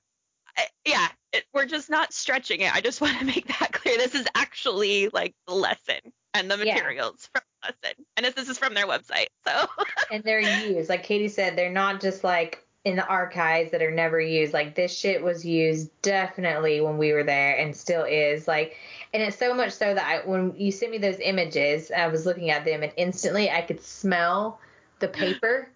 yeah 0.84 1.08
it, 1.36 1.44
we're 1.52 1.66
just 1.66 1.90
not 1.90 2.12
stretching 2.12 2.62
it. 2.62 2.74
I 2.74 2.80
just 2.80 3.00
want 3.02 3.18
to 3.18 3.24
make 3.24 3.46
that 3.58 3.72
clear. 3.72 3.96
This 3.96 4.14
is 4.14 4.26
actually 4.34 5.08
like 5.08 5.34
the 5.46 5.54
lesson 5.54 6.00
and 6.34 6.50
the 6.50 6.56
materials 6.56 7.28
yeah. 7.34 7.40
from 7.40 7.42
the 7.62 7.68
lesson. 7.68 8.04
And 8.16 8.26
this 8.34 8.48
is 8.48 8.58
from 8.58 8.74
their 8.74 8.86
website 8.86 9.26
so. 9.46 9.66
And 10.10 10.22
they're 10.24 10.40
used. 10.40 10.88
Like 10.88 11.04
katie 11.04 11.28
said 11.28 11.56
they're 11.56 11.70
not 11.70 12.00
just 12.00 12.24
like 12.24 12.65
in 12.86 12.94
the 12.94 13.06
archives 13.08 13.72
that 13.72 13.82
are 13.82 13.90
never 13.90 14.20
used. 14.20 14.52
Like 14.54 14.76
this 14.76 14.96
shit 14.96 15.20
was 15.20 15.44
used 15.44 15.90
definitely 16.02 16.80
when 16.80 16.98
we 16.98 17.12
were 17.12 17.24
there 17.24 17.58
and 17.58 17.76
still 17.76 18.04
is. 18.04 18.46
Like 18.46 18.76
and 19.12 19.20
it's 19.20 19.36
so 19.36 19.52
much 19.52 19.72
so 19.72 19.92
that 19.92 20.06
I, 20.06 20.26
when 20.26 20.54
you 20.56 20.70
sent 20.70 20.92
me 20.92 20.98
those 20.98 21.18
images, 21.18 21.90
I 21.90 22.06
was 22.06 22.24
looking 22.24 22.50
at 22.50 22.64
them 22.64 22.84
and 22.84 22.92
instantly 22.96 23.50
I 23.50 23.62
could 23.62 23.82
smell 23.82 24.60
the 25.00 25.08
paper. 25.08 25.68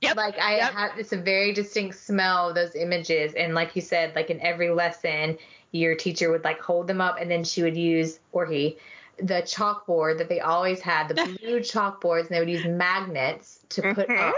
Yep. 0.00 0.16
Like 0.16 0.38
I 0.38 0.56
yep. 0.56 0.72
have 0.72 0.98
it's 0.98 1.12
a 1.12 1.18
very 1.18 1.52
distinct 1.52 1.98
smell 1.98 2.48
of 2.48 2.54
those 2.54 2.74
images 2.74 3.34
and 3.34 3.54
like 3.54 3.76
you 3.76 3.82
said 3.82 4.14
like 4.16 4.30
in 4.30 4.40
every 4.40 4.70
lesson 4.70 5.36
your 5.72 5.94
teacher 5.94 6.30
would 6.30 6.44
like 6.44 6.60
hold 6.60 6.86
them 6.86 7.02
up 7.02 7.20
and 7.20 7.30
then 7.30 7.44
she 7.44 7.62
would 7.62 7.76
use 7.76 8.20
or 8.32 8.46
he 8.46 8.78
the 9.18 9.42
chalkboard 9.42 10.16
that 10.18 10.30
they 10.30 10.40
always 10.40 10.80
had 10.80 11.08
the 11.08 11.14
blue 11.40 11.60
chalkboards 11.60 12.22
and 12.22 12.30
they 12.30 12.40
would 12.40 12.50
use 12.50 12.64
magnets 12.64 13.60
to 13.68 13.82
put 13.94 14.08
Mhm. 14.08 14.30
up 14.30 14.34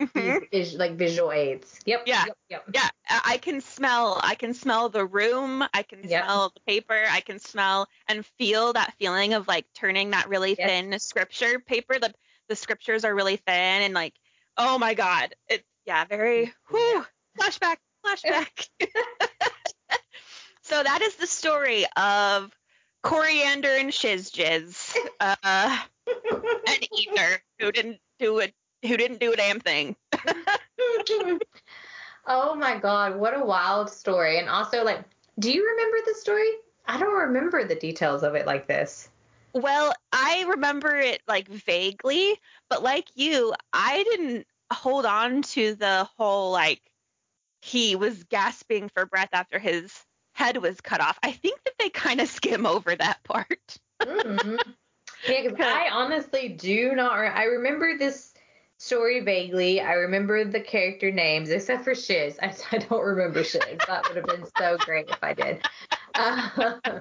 vis- 0.00 0.74
like 0.74 0.92
visual 0.92 1.32
aids. 1.32 1.78
Yep. 1.86 2.02
Yeah. 2.06 2.24
Yep. 2.26 2.36
yep. 2.50 2.64
yeah 2.74 2.88
i 3.24 3.38
can 3.38 3.60
smell 3.60 4.18
i 4.22 4.34
can 4.34 4.54
smell 4.54 4.88
the 4.88 5.04
room 5.04 5.62
i 5.74 5.82
can 5.82 6.06
Yep. 6.08 6.24
smell 6.24 6.52
the 6.54 6.60
paper 6.66 7.02
i 7.10 7.20
can 7.20 7.38
smell 7.38 7.88
and 8.08 8.24
feel 8.38 8.72
that 8.72 8.94
feeling 8.98 9.34
of 9.34 9.46
like 9.48 9.66
turning 9.74 10.10
that 10.10 10.28
really 10.28 10.54
Yes. 10.58 10.68
thin 10.68 10.98
scripture 10.98 11.58
paper 11.58 11.98
the 11.98 12.12
the 12.48 12.56
scriptures 12.56 13.04
are 13.04 13.14
really 13.14 13.36
thin 13.36 13.82
and 13.82 13.94
like 13.94 14.14
oh 14.56 14.78
my 14.78 14.94
god 14.94 15.34
it 15.48 15.64
yeah 15.86 16.04
very 16.04 16.52
whew, 16.70 17.04
flashback 17.38 17.76
flashback 18.04 18.68
so 20.62 20.82
that 20.82 21.02
is 21.02 21.16
the 21.16 21.26
story 21.26 21.84
of 21.96 22.50
coriander 23.02 23.68
and 23.68 23.90
shizjiz 23.90 24.94
uh 25.20 25.78
and 26.66 26.88
ether 26.98 27.40
who 27.58 27.70
didn't 27.72 27.98
do 28.18 28.38
it 28.38 28.54
who 28.86 28.96
didn't 28.96 29.20
do 29.20 29.32
a 29.32 29.36
damn 29.36 29.60
thing 29.60 29.96
oh 32.26 32.54
my 32.54 32.78
god, 32.78 33.16
what 33.16 33.36
a 33.36 33.44
wild 33.44 33.90
story. 33.90 34.38
And 34.38 34.48
also 34.48 34.84
like 34.84 35.04
do 35.38 35.50
you 35.50 35.68
remember 35.68 35.96
the 36.06 36.14
story? 36.14 36.48
I 36.86 36.98
don't 36.98 37.14
remember 37.14 37.64
the 37.64 37.74
details 37.74 38.22
of 38.22 38.34
it 38.34 38.46
like 38.46 38.68
this. 38.68 39.08
Well, 39.52 39.92
I 40.12 40.44
remember 40.48 40.96
it 40.96 41.22
like 41.26 41.48
vaguely, 41.48 42.38
but 42.68 42.82
like 42.82 43.08
you, 43.14 43.54
I 43.72 44.02
didn't 44.04 44.46
hold 44.72 45.06
on 45.06 45.42
to 45.42 45.74
the 45.74 46.08
whole 46.16 46.52
like 46.52 46.82
he 47.62 47.96
was 47.96 48.24
gasping 48.24 48.90
for 48.90 49.06
breath 49.06 49.30
after 49.32 49.58
his 49.58 49.92
head 50.34 50.58
was 50.58 50.80
cut 50.80 51.00
off. 51.00 51.18
I 51.22 51.32
think 51.32 51.62
that 51.64 51.74
they 51.78 51.88
kind 51.88 52.20
of 52.20 52.28
skim 52.28 52.66
over 52.66 52.94
that 52.94 53.22
part. 53.24 53.78
Mhm. 54.02 54.60
Yeah, 55.26 55.42
because 55.42 55.58
I 55.60 55.88
honestly 55.90 56.50
do 56.50 56.92
not. 56.94 57.14
Re- 57.14 57.28
I 57.28 57.44
remember 57.44 57.96
this 57.96 58.33
story 58.84 59.20
vaguely. 59.20 59.80
I 59.80 59.94
remember 59.94 60.44
the 60.44 60.60
character 60.60 61.10
names, 61.10 61.50
except 61.50 61.84
for 61.84 61.94
Shiz. 61.94 62.38
I, 62.42 62.54
I 62.72 62.78
don't 62.78 63.02
remember 63.02 63.42
Shiz. 63.42 63.78
That 63.86 64.06
would 64.08 64.16
have 64.16 64.26
been 64.26 64.46
so 64.58 64.76
great 64.78 65.08
if 65.08 65.18
I 65.22 65.32
did. 65.34 65.66
Uh, 66.14 66.78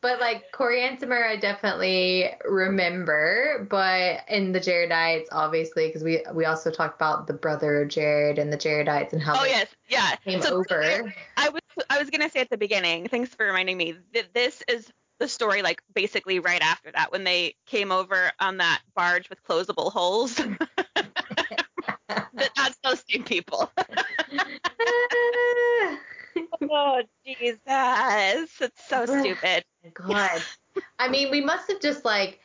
but 0.00 0.20
like 0.20 0.52
Coriantumr, 0.52 1.26
I 1.26 1.36
definitely 1.36 2.30
remember. 2.44 3.66
But 3.70 4.24
in 4.28 4.52
the 4.52 4.60
Jaredites, 4.60 5.26
obviously, 5.32 5.86
because 5.86 6.02
we 6.02 6.22
we 6.34 6.44
also 6.44 6.70
talked 6.70 6.96
about 6.96 7.26
the 7.26 7.34
brother 7.34 7.82
of 7.82 7.88
Jared 7.88 8.38
and 8.38 8.52
the 8.52 8.58
Jaredites 8.58 9.12
and 9.12 9.22
how 9.22 9.34
Oh 9.36 9.44
they 9.44 9.50
yes, 9.50 9.74
yeah. 9.88 10.16
came 10.16 10.42
So 10.42 10.56
over. 10.56 11.14
I 11.36 11.48
was 11.48 11.62
I 11.88 11.98
was 11.98 12.10
gonna 12.10 12.30
say 12.30 12.40
at 12.40 12.50
the 12.50 12.58
beginning. 12.58 13.08
Thanks 13.08 13.34
for 13.34 13.46
reminding 13.46 13.76
me 13.76 13.94
that 14.14 14.34
this 14.34 14.62
is 14.68 14.90
the 15.18 15.28
story 15.28 15.62
like 15.62 15.82
basically 15.94 16.38
right 16.40 16.60
after 16.60 16.92
that 16.92 17.10
when 17.10 17.24
they 17.24 17.54
came 17.66 17.90
over 17.90 18.32
on 18.38 18.58
that 18.58 18.82
barge 18.94 19.30
with 19.30 19.42
closable 19.44 19.90
holes. 19.90 20.38
that, 22.36 22.50
that's 22.56 22.78
those 22.82 23.02
same 23.08 23.24
people. 23.24 23.70
oh 26.70 27.02
Jesus, 27.24 27.60
it's 27.66 28.88
so 28.88 29.04
oh 29.08 29.20
stupid. 29.20 29.64
God. 29.94 30.42
I 30.98 31.08
mean, 31.08 31.30
we 31.30 31.40
must 31.40 31.70
have 31.70 31.80
just 31.80 32.04
like 32.04 32.40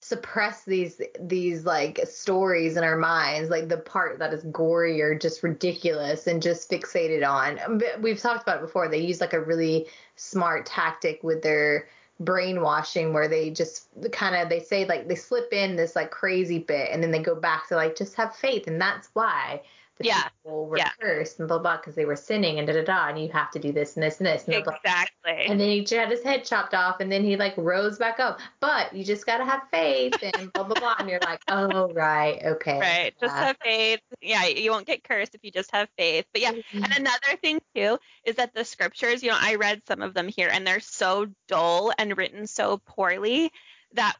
suppressed 0.00 0.66
these 0.66 1.00
these 1.20 1.64
like 1.64 2.00
stories 2.04 2.76
in 2.76 2.82
our 2.84 2.96
minds, 2.96 3.50
like 3.50 3.68
the 3.68 3.76
part 3.76 4.18
that 4.18 4.34
is 4.34 4.42
gory 4.50 5.00
or 5.00 5.16
just 5.16 5.42
ridiculous 5.42 6.26
and 6.26 6.42
just 6.42 6.68
fixated 6.70 7.26
on. 7.26 7.78
But 7.78 8.02
We've 8.02 8.20
talked 8.20 8.42
about 8.42 8.58
it 8.58 8.62
before. 8.62 8.88
They 8.88 8.98
use 8.98 9.20
like 9.20 9.32
a 9.32 9.40
really 9.40 9.86
smart 10.16 10.66
tactic 10.66 11.22
with 11.22 11.42
their 11.42 11.88
brainwashing 12.24 13.12
where 13.12 13.28
they 13.28 13.50
just 13.50 13.88
kind 14.12 14.34
of 14.34 14.48
they 14.48 14.60
say 14.60 14.84
like 14.86 15.08
they 15.08 15.14
slip 15.14 15.52
in 15.52 15.76
this 15.76 15.96
like 15.96 16.10
crazy 16.10 16.58
bit 16.58 16.90
and 16.90 17.02
then 17.02 17.10
they 17.10 17.18
go 17.22 17.34
back 17.34 17.68
to 17.68 17.76
like 17.76 17.96
just 17.96 18.14
have 18.14 18.34
faith 18.34 18.66
and 18.66 18.80
that's 18.80 19.08
why 19.14 19.60
the 20.02 20.08
Yeah. 20.08 20.28
people 20.28 20.66
were 20.66 20.78
Yeah. 20.78 20.90
cursed 21.00 21.38
and 21.38 21.48
blah 21.48 21.58
blah 21.58 21.76
because 21.76 21.94
they 21.94 22.04
were 22.04 22.16
sinning 22.16 22.58
and 22.58 22.66
da 22.66 22.74
da 22.74 22.84
da 22.84 23.08
and 23.08 23.22
you 23.22 23.30
have 23.30 23.50
to 23.52 23.58
do 23.58 23.72
this 23.72 23.96
and 23.96 24.02
this 24.02 24.18
and 24.18 24.26
this 24.26 24.44
and 24.46 24.64
blah, 24.64 24.64
blah. 24.64 24.76
Exactly. 24.76 25.46
And 25.46 25.60
then 25.60 25.68
he 25.68 25.86
had 25.94 26.10
his 26.10 26.22
head 26.22 26.44
chopped 26.44 26.74
off, 26.74 27.00
and 27.00 27.10
then 27.10 27.24
he 27.24 27.36
like 27.36 27.54
rose 27.56 27.98
back 27.98 28.20
up. 28.20 28.40
But 28.60 28.92
you 28.92 29.04
just 29.04 29.26
gotta 29.26 29.44
have 29.44 29.62
faith 29.70 30.14
and 30.22 30.52
blah 30.52 30.64
blah 30.64 30.78
blah. 30.78 30.96
And 30.98 31.08
you're 31.08 31.20
like, 31.20 31.42
oh 31.48 31.92
right, 31.92 32.40
okay, 32.44 32.78
Right. 32.78 33.14
Just 33.20 33.34
have 33.34 33.56
faith. 33.62 34.00
Yeah, 34.20 34.46
you 34.46 34.70
won't 34.70 34.86
get 34.86 35.04
cursed 35.04 35.34
if 35.34 35.44
you 35.44 35.50
just 35.50 35.70
have 35.72 35.88
faith. 35.96 36.26
But 36.32 36.42
yeah, 36.42 36.50
and 36.50 36.64
mm-hmm. 36.72 36.92
another 36.92 37.36
thing 37.40 37.60
too 37.74 37.98
is 38.24 38.36
that 38.36 38.54
the 38.54 38.64
scriptures, 38.64 39.22
you 39.22 39.30
know, 39.30 39.38
I 39.40 39.56
read 39.56 39.82
some 39.86 40.02
of 40.02 40.14
them 40.14 40.28
here 40.28 40.48
and 40.52 40.66
they're 40.66 40.80
so 40.80 41.26
dull 41.48 41.92
and 41.98 42.16
written 42.16 42.46
so 42.46 42.78
poorly 42.84 43.50
that 43.94 44.16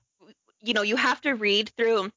you 0.63 0.75
know, 0.75 0.83
you 0.83 0.97
have 0.97 1.21
to 1.23 1.33
read 1.33 1.71
through 1.77 2.11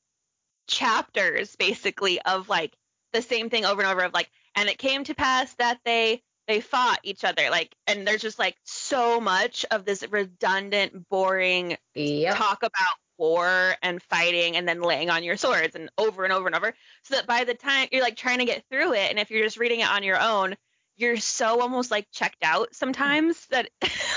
chapters 0.68 1.56
basically 1.56 2.22
of 2.22 2.50
like 2.50 2.74
the 3.16 3.22
same 3.22 3.50
thing 3.50 3.66
over 3.66 3.82
and 3.82 3.90
over 3.90 4.02
of 4.02 4.14
like 4.14 4.30
and 4.56 4.70
it 4.70 4.78
came 4.78 5.04
to 5.04 5.16
pass 5.16 5.54
that 5.56 5.80
they 5.86 6.22
they 6.48 6.60
fought 6.60 7.00
each 7.04 7.24
other 7.24 7.50
like 7.50 7.76
and 7.88 8.06
there's 8.06 8.22
just 8.22 8.38
like 8.38 8.56
so 8.64 9.20
much 9.20 9.66
of 9.72 9.86
this 9.86 10.04
redundant 10.10 11.08
boring 11.10 11.78
Yep. 11.96 12.36
talk 12.36 12.58
about 12.60 12.96
war 13.18 13.76
and 13.82 14.04
fighting 14.04 14.58
and 14.58 14.68
then 14.68 14.82
laying 14.82 15.10
on 15.10 15.24
your 15.24 15.38
swords 15.38 15.76
and 15.76 15.90
over 15.98 16.26
and 16.26 16.34
over 16.34 16.48
and 16.48 16.56
over 16.56 16.74
so 17.04 17.16
that 17.16 17.26
by 17.26 17.46
the 17.46 17.54
time 17.54 17.88
you're 17.92 18.02
like 18.02 18.18
trying 18.18 18.40
to 18.40 18.46
get 18.46 18.66
through 18.70 18.94
it 18.94 19.10
and 19.10 19.18
if 19.18 19.32
you're 19.32 19.44
just 19.44 19.58
reading 19.58 19.80
it 19.80 19.90
on 19.90 20.04
your 20.04 20.20
own 20.20 20.56
you're 20.98 21.18
so 21.18 21.62
almost 21.62 21.92
like 21.92 22.08
checked 22.12 22.44
out 22.44 22.74
sometimes 22.74 23.46
that 23.52 23.70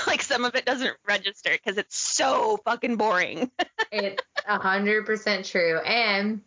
like 0.07 0.21
some 0.21 0.45
of 0.45 0.55
it 0.55 0.65
doesn't 0.65 0.95
register 1.07 1.51
because 1.51 1.77
it's 1.77 1.97
so 1.97 2.57
fucking 2.65 2.95
boring. 2.95 3.51
it's 3.91 4.23
a 4.47 4.57
hundred 4.57 5.05
percent 5.05 5.45
true. 5.45 5.79
And 5.79 6.41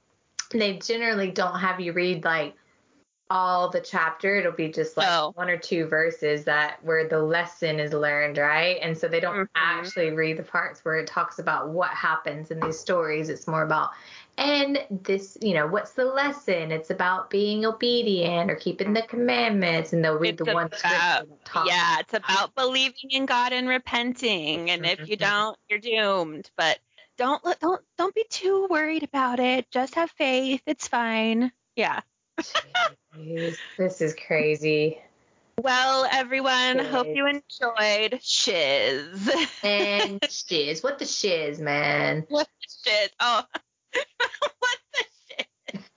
they 0.61 0.79
generally 0.79 1.31
don't 1.31 1.59
have 1.59 1.81
you 1.81 1.93
read 1.93 2.25
like 2.25 2.55
all 3.31 3.71
the 3.71 3.81
chapter. 3.81 4.37
It'll 4.37 4.53
be 4.53 4.69
just 4.69 4.97
like 4.99 5.09
No. 5.09 5.33
one 5.37 5.49
or 5.49 5.57
two 5.57 5.87
verses 5.87 6.45
that 6.45 6.85
where 6.85 7.09
the 7.09 7.19
lesson 7.19 7.81
is 7.81 7.93
learned, 7.95 8.37
right? 8.37 8.79
And 8.83 8.97
so 8.97 9.09
they 9.09 9.21
don't 9.21 9.35
Mhm. 9.35 9.49
actually 9.57 10.11
read 10.11 10.37
the 10.37 10.43
parts 10.43 10.85
where 10.85 10.97
it 10.97 11.07
talks 11.07 11.39
about 11.39 11.71
what 11.71 11.91
happens 11.91 12.51
in 12.51 12.61
these 12.61 12.79
stories. 12.79 13.31
It's 13.31 13.47
more 13.47 13.63
about 13.63 13.91
and 14.39 14.83
this, 14.91 15.37
you 15.43 15.53
know, 15.53 15.67
what's 15.67 15.93
the 15.93 16.07
lesson? 16.07 16.73
It's 16.73 16.89
about 16.89 17.29
being 17.29 17.67
obedient 17.67 18.51
or 18.51 18.55
keeping 18.55 18.95
the 18.95 19.03
commandments, 19.03 19.93
and 19.93 20.03
they'll 20.03 20.19
read 20.19 20.41
It's 20.41 20.49
the 20.49 20.55
one 20.55 20.67
about- 20.69 21.67
yeah, 21.67 21.99
it's 22.01 22.15
about 22.15 22.55
believing 22.55 23.11
in 23.11 23.27
God 23.27 23.53
and 23.53 23.69
repenting 23.69 24.71
and 24.71 24.87
if 24.87 25.07
you 25.07 25.17
don't 25.17 25.59
you're 25.69 25.79
doomed. 25.79 26.51
But 26.57 26.79
don't 27.23 27.61
don't 27.61 27.81
don't 27.99 28.15
be 28.15 28.25
too 28.29 28.67
worried 28.69 29.05
about 29.05 29.39
it. 29.39 29.71
Just 29.71 29.95
have 29.95 30.11
faith. 30.11 30.61
It's 30.67 30.89
fine. 30.89 31.53
Yeah. 31.77 32.01
Jeez, 33.17 33.57
this 33.79 34.01
is 34.01 34.15
crazy. 34.15 34.99
Well, 35.61 36.09
everyone, 36.11 36.81
hope 36.81 37.07
you 37.07 37.27
enjoyed 37.29 38.21
Shiz. 38.23 39.31
And 39.63 40.19
shiz. 40.31 40.83
What 40.83 40.99
the 40.99 41.05
shiz, 41.05 41.61
man? 41.61 42.25
what 42.29 42.49
the 42.61 42.91
shit? 42.91 43.13
Oh, 43.21 43.45
what 44.59 44.79
the 44.93 45.05
shit? 45.29 45.47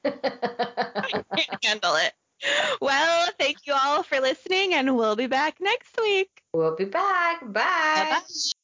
I 0.05 1.23
can't 1.36 1.65
handle 1.65 1.95
it. 1.95 2.13
Well, 2.82 3.30
thank 3.39 3.65
you 3.65 3.73
all 3.73 4.03
for 4.03 4.19
listening, 4.19 4.76
and 4.76 4.95
we'll 4.95 5.15
be 5.15 5.26
back 5.26 5.55
next 5.59 5.97
week. 5.99 6.30
we'll 6.53 6.76
be 6.76 6.86
back. 6.86 7.41
Bye. 7.41 7.49
Bye-bye. 7.51 8.19